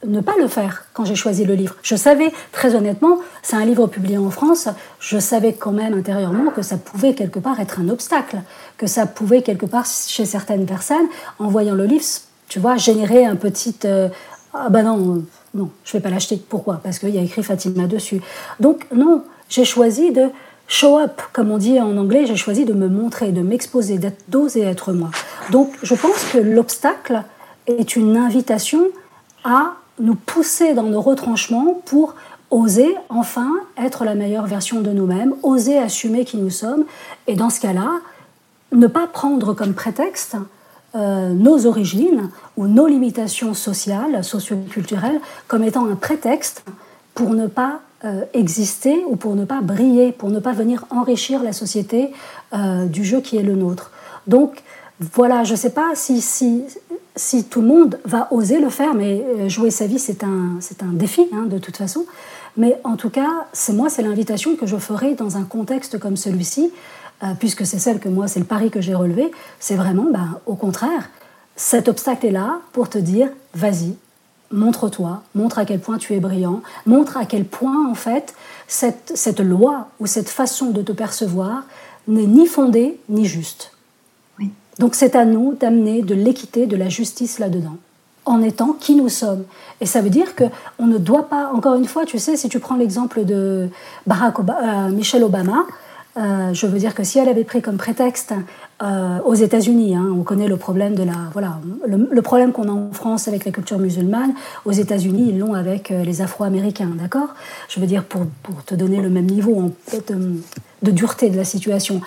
ne 0.05 0.21
pas 0.21 0.35
le 0.39 0.47
faire 0.47 0.85
quand 0.93 1.05
j'ai 1.05 1.15
choisi 1.15 1.45
le 1.45 1.55
livre. 1.55 1.75
Je 1.81 1.95
savais, 1.95 2.31
très 2.51 2.75
honnêtement, 2.75 3.19
c'est 3.41 3.55
un 3.55 3.65
livre 3.65 3.87
publié 3.87 4.17
en 4.17 4.29
France, 4.29 4.69
je 4.99 5.19
savais 5.19 5.53
quand 5.53 5.71
même 5.71 5.93
intérieurement 5.93 6.51
que 6.51 6.61
ça 6.61 6.77
pouvait 6.77 7.13
quelque 7.13 7.39
part 7.39 7.59
être 7.59 7.79
un 7.79 7.89
obstacle, 7.89 8.41
que 8.77 8.87
ça 8.87 9.05
pouvait 9.05 9.41
quelque 9.41 9.65
part, 9.65 9.85
chez 9.85 10.25
certaines 10.25 10.65
personnes, 10.65 11.07
en 11.37 11.49
voyant 11.49 11.75
le 11.75 11.85
livre, 11.85 12.05
tu 12.47 12.59
vois, 12.59 12.77
générer 12.77 13.25
un 13.25 13.35
petit... 13.35 13.75
Euh, 13.85 14.09
ah 14.53 14.69
ben 14.69 14.83
non, 14.83 15.23
non, 15.53 15.69
je 15.83 15.93
vais 15.93 15.99
pas 15.99 16.09
l'acheter. 16.09 16.41
Pourquoi? 16.49 16.79
Parce 16.83 16.97
qu'il 16.99 17.09
y 17.09 17.19
a 17.19 17.21
écrit 17.21 17.43
Fatima 17.43 17.85
dessus. 17.85 18.21
Donc 18.59 18.85
non, 18.93 19.23
j'ai 19.47 19.65
choisi 19.65 20.11
de 20.11 20.29
show 20.67 20.97
up, 20.99 21.21
comme 21.33 21.51
on 21.51 21.57
dit 21.57 21.79
en 21.79 21.97
anglais, 21.97 22.25
j'ai 22.25 22.35
choisi 22.35 22.65
de 22.65 22.73
me 22.73 22.87
montrer, 22.87 23.31
de 23.31 23.41
m'exposer, 23.41 23.99
d'oser 24.27 24.61
être 24.61 24.93
moi. 24.93 25.09
Donc 25.51 25.71
je 25.83 25.93
pense 25.95 26.23
que 26.31 26.37
l'obstacle 26.37 27.23
est 27.67 27.95
une 27.95 28.17
invitation 28.17 28.87
à 29.43 29.73
nous 29.99 30.15
pousser 30.15 30.73
dans 30.73 30.83
nos 30.83 31.01
retranchements 31.01 31.81
pour 31.85 32.15
oser 32.51 32.95
enfin 33.09 33.51
être 33.77 34.05
la 34.05 34.15
meilleure 34.15 34.47
version 34.47 34.81
de 34.81 34.91
nous-mêmes, 34.91 35.35
oser 35.43 35.77
assumer 35.77 36.25
qui 36.25 36.37
nous 36.37 36.49
sommes, 36.49 36.85
et 37.27 37.35
dans 37.35 37.49
ce 37.49 37.59
cas-là, 37.59 37.99
ne 38.71 38.87
pas 38.87 39.07
prendre 39.07 39.53
comme 39.53 39.73
prétexte 39.73 40.35
euh, 40.95 41.33
nos 41.33 41.67
origines 41.67 42.29
ou 42.57 42.67
nos 42.67 42.87
limitations 42.87 43.53
sociales, 43.53 44.23
socio-culturelles, 44.23 45.21
comme 45.47 45.63
étant 45.63 45.85
un 45.85 45.95
prétexte 45.95 46.63
pour 47.13 47.31
ne 47.31 47.47
pas 47.47 47.81
euh, 48.05 48.21
exister 48.33 49.03
ou 49.07 49.15
pour 49.15 49.35
ne 49.35 49.45
pas 49.45 49.61
briller, 49.61 50.11
pour 50.11 50.29
ne 50.29 50.39
pas 50.39 50.53
venir 50.53 50.85
enrichir 50.89 51.43
la 51.43 51.53
société 51.53 52.11
euh, 52.53 52.85
du 52.85 53.03
jeu 53.03 53.21
qui 53.21 53.37
est 53.37 53.43
le 53.43 53.55
nôtre. 53.55 53.91
Donc 54.25 54.63
voilà, 54.99 55.43
je 55.43 55.51
ne 55.51 55.57
sais 55.57 55.69
pas 55.69 55.91
si, 55.93 56.21
si, 56.21 56.63
si 57.19 57.43
tout 57.43 57.59
le 57.59 57.67
monde 57.67 57.99
va 58.05 58.29
oser 58.31 58.61
le 58.61 58.69
faire, 58.69 58.93
mais 58.93 59.21
euh, 59.21 59.49
jouer 59.49 59.71
sa 59.71 59.87
vie, 59.87 59.99
c'est 59.99 60.23
un, 60.23 60.59
défi, 60.93 61.27
hein, 61.33 61.47
de 61.47 61.57
toute 61.57 61.75
façon. 61.75 62.05
Mais 62.55 62.79
en 62.85 62.95
tout 62.95 63.09
cas, 63.09 63.45
c'est 63.51 63.73
moi, 63.73 63.89
c'est 63.89 64.01
l'invitation 64.01 64.55
que 64.55 64.65
je 64.65 64.77
ferai 64.77 65.15
dans 65.15 65.35
un 65.35 65.43
contexte 65.43 65.99
comme 65.99 66.15
celui-ci, 66.15 66.71
euh, 67.23 67.33
puisque 67.37 67.65
c'est 67.65 67.77
celle 67.77 67.99
que 67.99 68.07
moi, 68.07 68.29
c'est 68.29 68.39
le 68.39 68.45
pari 68.45 68.71
que 68.71 68.79
j'ai 68.79 68.95
relevé. 68.95 69.31
C'est 69.59 69.75
vraiment, 69.75 70.07
ben, 70.09 70.39
au 70.45 70.55
contraire, 70.55 71.09
cet 71.57 71.89
obstacle 71.89 72.25
est 72.25 72.31
là 72.31 72.61
pour 72.71 72.87
te 72.87 72.97
dire, 72.97 73.27
vas-y, 73.53 73.95
montre-toi, 74.51 75.21
montre 75.35 75.59
à 75.59 75.65
quel 75.65 75.81
point 75.81 75.97
tu 75.97 76.13
es 76.13 76.21
brillant, 76.21 76.61
montre 76.85 77.17
à 77.17 77.25
quel 77.25 77.43
point, 77.43 77.89
en 77.89 77.95
fait, 77.95 78.33
cette 78.67 79.41
loi 79.41 79.89
ou 79.99 80.05
cette 80.05 80.29
façon 80.29 80.69
de 80.69 80.81
te 80.81 80.93
percevoir 80.93 81.63
n'est 82.07 82.27
ni 82.27 82.47
fondée 82.47 82.97
ni 83.09 83.25
juste. 83.25 83.73
Donc 84.79 84.95
c'est 84.95 85.15
à 85.15 85.25
nous 85.25 85.53
d'amener 85.59 86.01
de 86.01 86.15
l'équité, 86.15 86.65
de 86.65 86.77
la 86.77 86.87
justice 86.87 87.37
là-dedans, 87.37 87.75
en 88.25 88.41
étant 88.41 88.73
qui 88.79 88.95
nous 88.95 89.09
sommes. 89.09 89.43
Et 89.81 89.85
ça 89.85 90.01
veut 90.01 90.09
dire 90.09 90.35
que 90.35 90.45
on 90.79 90.87
ne 90.87 90.97
doit 90.97 91.27
pas, 91.27 91.51
encore 91.53 91.75
une 91.75 91.85
fois, 91.85 92.05
tu 92.05 92.17
sais, 92.17 92.37
si 92.37 92.47
tu 92.47 92.59
prends 92.59 92.77
l'exemple 92.77 93.25
de 93.25 93.67
Barack 94.07 94.39
Obama, 94.39 94.87
euh, 94.87 94.89
Michelle 94.89 95.23
Obama, 95.25 95.65
euh, 96.17 96.53
je 96.53 96.65
veux 96.65 96.79
dire 96.79 96.95
que 96.95 97.03
si 97.03 97.19
elle 97.19 97.27
avait 97.27 97.43
pris 97.43 97.61
comme 97.61 97.77
prétexte 97.77 98.33
euh, 98.81 99.19
aux 99.25 99.35
États-Unis, 99.35 99.95
hein, 99.95 100.13
on 100.17 100.23
connaît 100.23 100.47
le 100.47 100.57
problème 100.57 100.95
de 100.95 101.03
la, 101.03 101.13
voilà, 101.33 101.59
le, 101.85 102.21
problème 102.21 102.53
qu'on 102.53 102.69
a 102.69 102.71
en 102.71 102.91
France 102.91 103.27
avec 103.27 103.43
la 103.43 103.51
culture 103.51 103.79
musulmane. 103.79 104.33
Aux 104.63 104.71
États-Unis, 104.71 105.27
ils 105.29 105.39
l'ont 105.39 105.53
avec 105.53 105.89
les 105.89 106.21
Afro-Américains, 106.21 106.91
d'accord? 106.97 107.35
Je 107.67 107.81
veux 107.81 107.85
dire 107.85 108.05
pour, 108.05 108.21
pour, 108.43 108.63
te 108.63 108.75
donner 108.75 109.01
le 109.01 109.09
même 109.09 109.27
niveau 109.27 109.59
en, 109.59 109.71
de, 109.93 110.41
de 110.81 110.91
dureté 110.91 111.29
de 111.29 111.37
la 111.37 111.45
situation. 111.45 112.01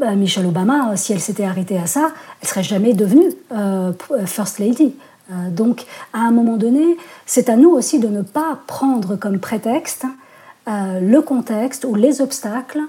Bah, 0.00 0.14
Michelle 0.14 0.46
Obama, 0.46 0.96
si 0.96 1.12
elle 1.12 1.20
s'était 1.20 1.44
arrêtée 1.44 1.78
à 1.78 1.86
ça, 1.86 2.12
elle 2.40 2.48
serait 2.48 2.62
jamais 2.62 2.92
devenue 2.92 3.30
euh, 3.52 3.92
First 4.26 4.58
Lady. 4.58 4.94
Euh, 5.30 5.50
donc, 5.50 5.84
à 6.12 6.20
un 6.20 6.30
moment 6.30 6.56
donné, 6.56 6.96
c'est 7.26 7.48
à 7.48 7.56
nous 7.56 7.70
aussi 7.70 7.98
de 7.98 8.08
ne 8.08 8.22
pas 8.22 8.58
prendre 8.66 9.16
comme 9.16 9.38
prétexte 9.38 10.04
euh, 10.68 11.00
le 11.00 11.20
contexte 11.22 11.84
ou 11.84 11.94
les 11.94 12.20
obstacles 12.20 12.80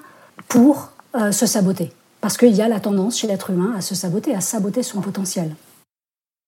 pour 0.47 0.89
se 1.31 1.45
saboter. 1.45 1.91
Parce 2.21 2.37
qu'il 2.37 2.55
y 2.55 2.61
a 2.63 2.67
la 2.67 2.79
tendance 2.79 3.19
chez 3.19 3.27
l'être 3.27 3.51
humain 3.51 3.75
à 3.77 3.81
se 3.81 3.93
saboter, 3.93 4.33
à 4.33 4.41
saboter 4.41 4.81
son 4.81 4.99
potentiel. 4.99 5.53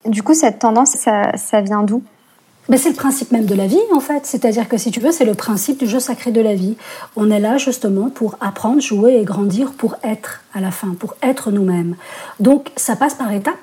Du 0.06 0.24
coup, 0.24 0.34
cette 0.34 0.58
tendance, 0.58 0.94
ça, 0.94 1.38
ça 1.38 1.62
vient 1.62 1.84
d'où? 1.84 2.02
Mais 2.68 2.78
c'est 2.78 2.90
le 2.90 2.96
principe 2.96 3.32
même 3.32 3.46
de 3.46 3.56
la 3.56 3.68
vie, 3.68 3.80
en 3.94 4.00
fait. 4.00 4.26
C'est-à-dire 4.26 4.68
que 4.68 4.78
si 4.78 4.92
tu 4.92 5.00
veux, 5.00 5.12
c'est 5.12 5.26
le 5.26 5.36
principe 5.36 5.78
du 5.80 5.88
jeu 5.88 6.00
sacré 6.00 6.32
de 6.32 6.42
la 6.42 6.56
vie. 6.56 6.76
On 7.16 7.30
est 7.30 7.40
là 7.40 7.58
justement 7.58 8.10
pour 8.10 8.38
apprendre, 8.42 8.82
jouer 8.82 9.18
et 9.18 9.24
grandir, 9.24 9.72
pour 9.74 9.96
être 10.04 10.42
à 10.54 10.62
la 10.62 10.72
fin, 10.72 10.96
pour 11.00 11.16
être 11.22 11.52
nous-mêmes. 11.52 11.96
Donc 12.40 12.72
ça 12.76 12.96
passe 12.96 13.14
par 13.14 13.32
étapes. 13.32 13.54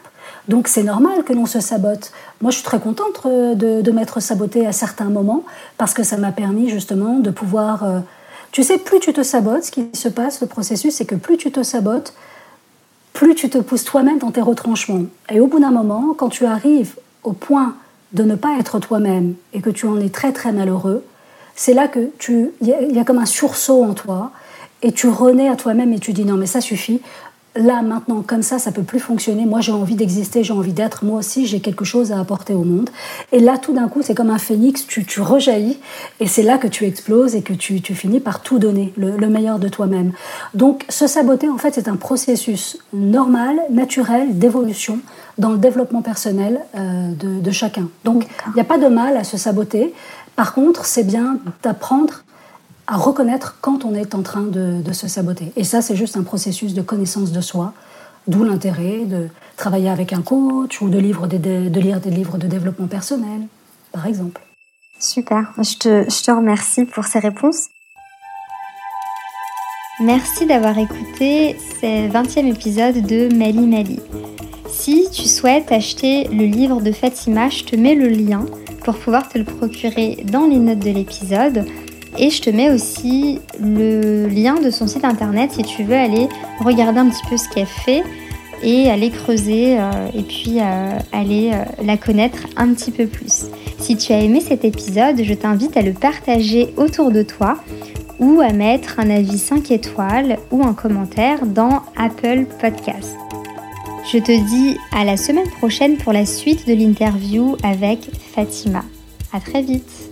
Donc 0.49 0.69
c'est 0.69 0.83
normal 0.83 1.25
que 1.25 1.33
l'on 1.33 1.47
se 1.47 1.61
sabote. 1.61 2.13
Moi, 2.41 2.51
je 2.51 2.57
suis 2.57 2.65
très 2.65 2.81
contente 2.81 3.23
euh, 3.27 3.55
de, 3.55 3.91
m'être 3.91 4.21
sabotée 4.21 4.67
à 4.67 4.73
certains 4.73 5.09
moments 5.09 5.45
parce 5.79 5.95
que 5.95 6.03
ça 6.03 6.17
m'a 6.17 6.33
permis 6.33 6.69
justement 6.69 7.19
de 7.19 7.31
pouvoir. 7.31 7.85
Euh, 7.85 8.01
tu 8.53 8.63
sais, 8.63 8.79
plus 8.79 9.01
tu 9.01 9.13
te 9.13 9.23
sabotes, 9.23 9.65
ce 9.65 9.71
qui 9.71 9.89
se 9.95 10.09
passe, 10.09 10.41
le 10.41 10.47
processus, 10.47 10.95
c'est 10.95 11.07
que 11.07 11.15
plus 11.15 11.39
tu 11.39 11.51
te 11.51 11.63
sabotes, 11.63 12.13
plus 13.15 13.35
tu 13.35 13.49
te 13.49 13.59
pousses 13.59 13.85
toi-même 13.85 14.19
dans 14.19 14.31
tes 14.31 14.43
retranchements. 14.43 15.07
Et 15.31 15.41
au 15.41 15.47
bout 15.47 15.59
d'un 15.59 15.71
moment, 15.71 16.15
quand 16.17 16.29
tu 16.29 16.45
arrives 16.45 16.97
au 17.25 17.33
point 17.33 17.77
de 18.13 18.25
ne 18.25 18.35
pas 18.35 18.59
être 18.59 18.79
toi-même 18.79 19.35
et 19.53 19.61
que 19.61 19.71
tu 19.71 19.87
en 19.87 20.01
es 20.01 20.09
très 20.09 20.33
très 20.33 20.53
malheureux, 20.53 21.05
c'est 21.55 21.75
là 21.75 21.89
que 21.89 22.11
tu 22.19 22.51
il 22.61 22.69
y, 22.69 22.99
a 22.99 23.05
comme 23.05 23.19
un 23.19 23.27
sursaut 23.27 23.85
en 23.85 23.95
toi 23.95 24.33
et 24.83 24.93
tu 24.93 25.09
renais 25.09 25.49
à 25.49 25.57
toi-même 25.57 25.93
et 25.93 25.99
tu 25.99 26.13
dis 26.13 26.25
non 26.25 26.37
mais 26.37 26.47
ça 26.47 26.61
suffit, 26.61 27.01
là, 27.55 27.83
maintenant, 27.83 28.23
comme 28.23 28.43
ça, 28.43 28.59
ça 28.59 28.73
peut 28.73 28.83
plus 28.83 29.01
fonctionner. 29.01 29.45
Moi, 29.45 29.61
j'ai 29.61 29.73
envie 29.73 29.95
d'exister, 29.95 30.43
j'ai 30.43 30.53
envie 30.53 30.73
d'être. 30.73 31.05
Moi 31.05 31.19
aussi, 31.19 31.47
j'ai 31.47 31.61
quelque 31.61 31.85
chose 31.85 32.13
à 32.13 32.19
apporter 32.19 32.55
au 32.55 32.65
monde. 32.65 32.91
Et 33.31 33.41
là, 33.41 33.59
tout 33.59 33.73
d'un 33.73 33.89
coup, 33.89 34.03
c'est 34.03 34.15
comme 34.15 34.31
un 34.31 34.39
phénix, 34.39 34.87
tu, 34.87 35.05
tu 35.05 35.21
rejaillis, 35.21 35.79
et 36.21 36.27
c'est 36.27 36.43
là 36.43 36.59
que 36.59 36.69
tu 36.69 36.85
exploses 36.85 37.35
et 37.35 37.43
que 37.43 37.53
tu, 37.53 37.81
tu 37.81 37.95
finis 37.95 38.21
par 38.21 38.43
tout 38.43 38.59
donner, 38.59 38.93
le, 38.97 39.29
meilleur 39.29 39.59
de 39.59 39.69
toi-même. 39.69 40.13
Donc, 40.55 40.85
se 40.89 41.07
saboter, 41.07 41.49
en 41.49 41.59
fait, 41.59 41.75
c'est 41.75 41.89
un 41.89 41.97
processus 41.97 42.79
normal, 42.93 43.57
naturel, 43.71 44.39
d'évolution 44.39 44.99
dans 45.39 45.51
le 45.51 45.59
développement 45.59 46.03
personnel 46.03 46.61
euh, 46.75 47.13
de, 47.13 47.41
de 47.41 47.51
chacun. 47.51 47.89
Donc, 48.05 48.27
il 48.49 48.55
n'y 48.55 48.61
a 48.61 48.65
pas 48.65 48.79
de 48.79 48.89
mal 48.89 49.17
à 49.17 49.25
se 49.25 49.37
saboter. 49.37 49.95
Par 50.37 50.55
contre, 50.55 50.85
c'est 50.85 51.05
bien 51.05 51.39
d'apprendre 51.63 52.23
à 52.87 52.97
reconnaître 52.97 53.59
quand 53.61 53.85
on 53.85 53.95
est 53.95 54.15
en 54.15 54.23
train 54.23 54.43
de, 54.43 54.93
se 54.93 55.09
saboter. 55.09 55.53
Et 55.57 55.65
ça, 55.65 55.83
c'est 55.83 55.97
juste 55.97 56.17
un 56.17 56.23
processus 56.23 56.75
de 56.75 56.83
connaissance 56.83 57.33
de 57.33 57.41
soi, 57.41 57.73
d'où 58.27 58.45
l'intérêt 58.45 59.05
de 59.05 59.29
travailler 59.57 59.89
avec 59.89 60.13
un 60.13 60.23
coach 60.23 60.81
ou 60.81 60.89
de, 60.89 60.99
lire 60.99 61.27
des 61.27 62.11
livres 62.11 62.39
de 62.39 62.47
développement 62.47 62.89
personnel, 62.89 63.43
par 63.93 64.07
exemple. 64.07 64.41
Super, 64.99 65.53
je 65.59 65.77
te, 65.79 66.11
je 66.11 66.23
te 66.23 66.31
remercie 66.31 66.85
pour 66.85 67.05
ces 67.05 67.19
réponses. 67.19 67.69
Merci 70.01 70.47
d'avoir 70.47 70.77
écouté 70.79 71.57
ce 71.81 72.09
20e 72.11 72.47
épisode 72.47 73.07
de 73.07 73.35
Mali 73.35 73.67
Mali. 73.67 74.01
Si 74.73 75.07
tu 75.13 75.29
souhaites 75.29 75.71
acheter 75.71 76.25
le 76.29 76.47
livre 76.47 76.81
de 76.81 76.93
Fatima, 76.93 77.51
je 77.51 77.63
te 77.63 77.77
mets 77.77 77.95
le 77.95 78.09
lien 78.09 78.47
pour 78.85 78.97
pouvoir 78.97 79.29
te 79.29 79.37
le 79.37 79.45
procurer 79.45 80.25
dans 80.25 80.47
les 80.47 80.57
notes 80.57 80.79
de 80.79 80.91
l'épisode 80.91 81.67
et 82.19 82.31
je 82.31 82.41
te 82.41 82.49
mets 82.49 82.71
aussi 82.71 83.39
le 83.61 84.27
lien 84.29 84.55
de 84.55 84.71
son 84.71 84.87
site 84.87 85.05
internet 85.05 85.53
si 85.53 85.63
tu 85.63 85.85
veux 85.85 85.95
aller 85.95 86.27
regarder 86.61 87.01
un 87.01 87.11
petit 87.11 87.23
peu 87.29 87.37
ce 87.37 87.49
qu'elle 87.51 87.67
fait 87.67 88.03
et 88.63 88.91
aller 88.91 89.11
creuser 89.11 89.79
euh, 89.79 89.91
et 90.15 90.23
puis 90.23 90.59
euh, 90.59 90.99
aller 91.13 91.51
euh, 91.53 91.65
la 91.85 91.99
connaître 91.99 92.47
un 92.57 92.73
petit 92.73 92.93
peu 92.93 93.07
plus. 93.07 93.45
Si 93.79 93.97
tu 93.97 94.13
as 94.13 94.21
aimé 94.21 94.41
cet 94.41 94.65
épisode, 94.65 95.23
je 95.23 95.35
t'invite 95.35 95.77
à 95.77 95.83
le 95.83 95.93
partager 95.93 96.73
autour 96.79 97.11
de 97.11 97.23
toi 97.23 97.59
ou 98.19 98.41
à 98.41 98.53
mettre 98.53 99.01
un 99.01 99.11
avis 99.11 99.39
5 99.39 99.71
étoiles 99.71 100.39
ou 100.51 100.65
un 100.65 100.73
commentaire 100.73 101.45
dans 101.45 101.83
Apple 101.97 102.47
Podcast. 102.61 103.22
Je 104.11 104.19
te 104.19 104.33
dis 104.33 104.77
à 104.91 105.05
la 105.05 105.17
semaine 105.17 105.49
prochaine 105.49 105.97
pour 105.97 106.13
la 106.13 106.27
suite 106.27 106.67
de 106.67 106.75
l'interview 106.75 107.57
avec 107.63 108.11
Fatima. 108.35 108.85
À 109.33 109.41
très 109.41 109.63
vite 109.63 110.12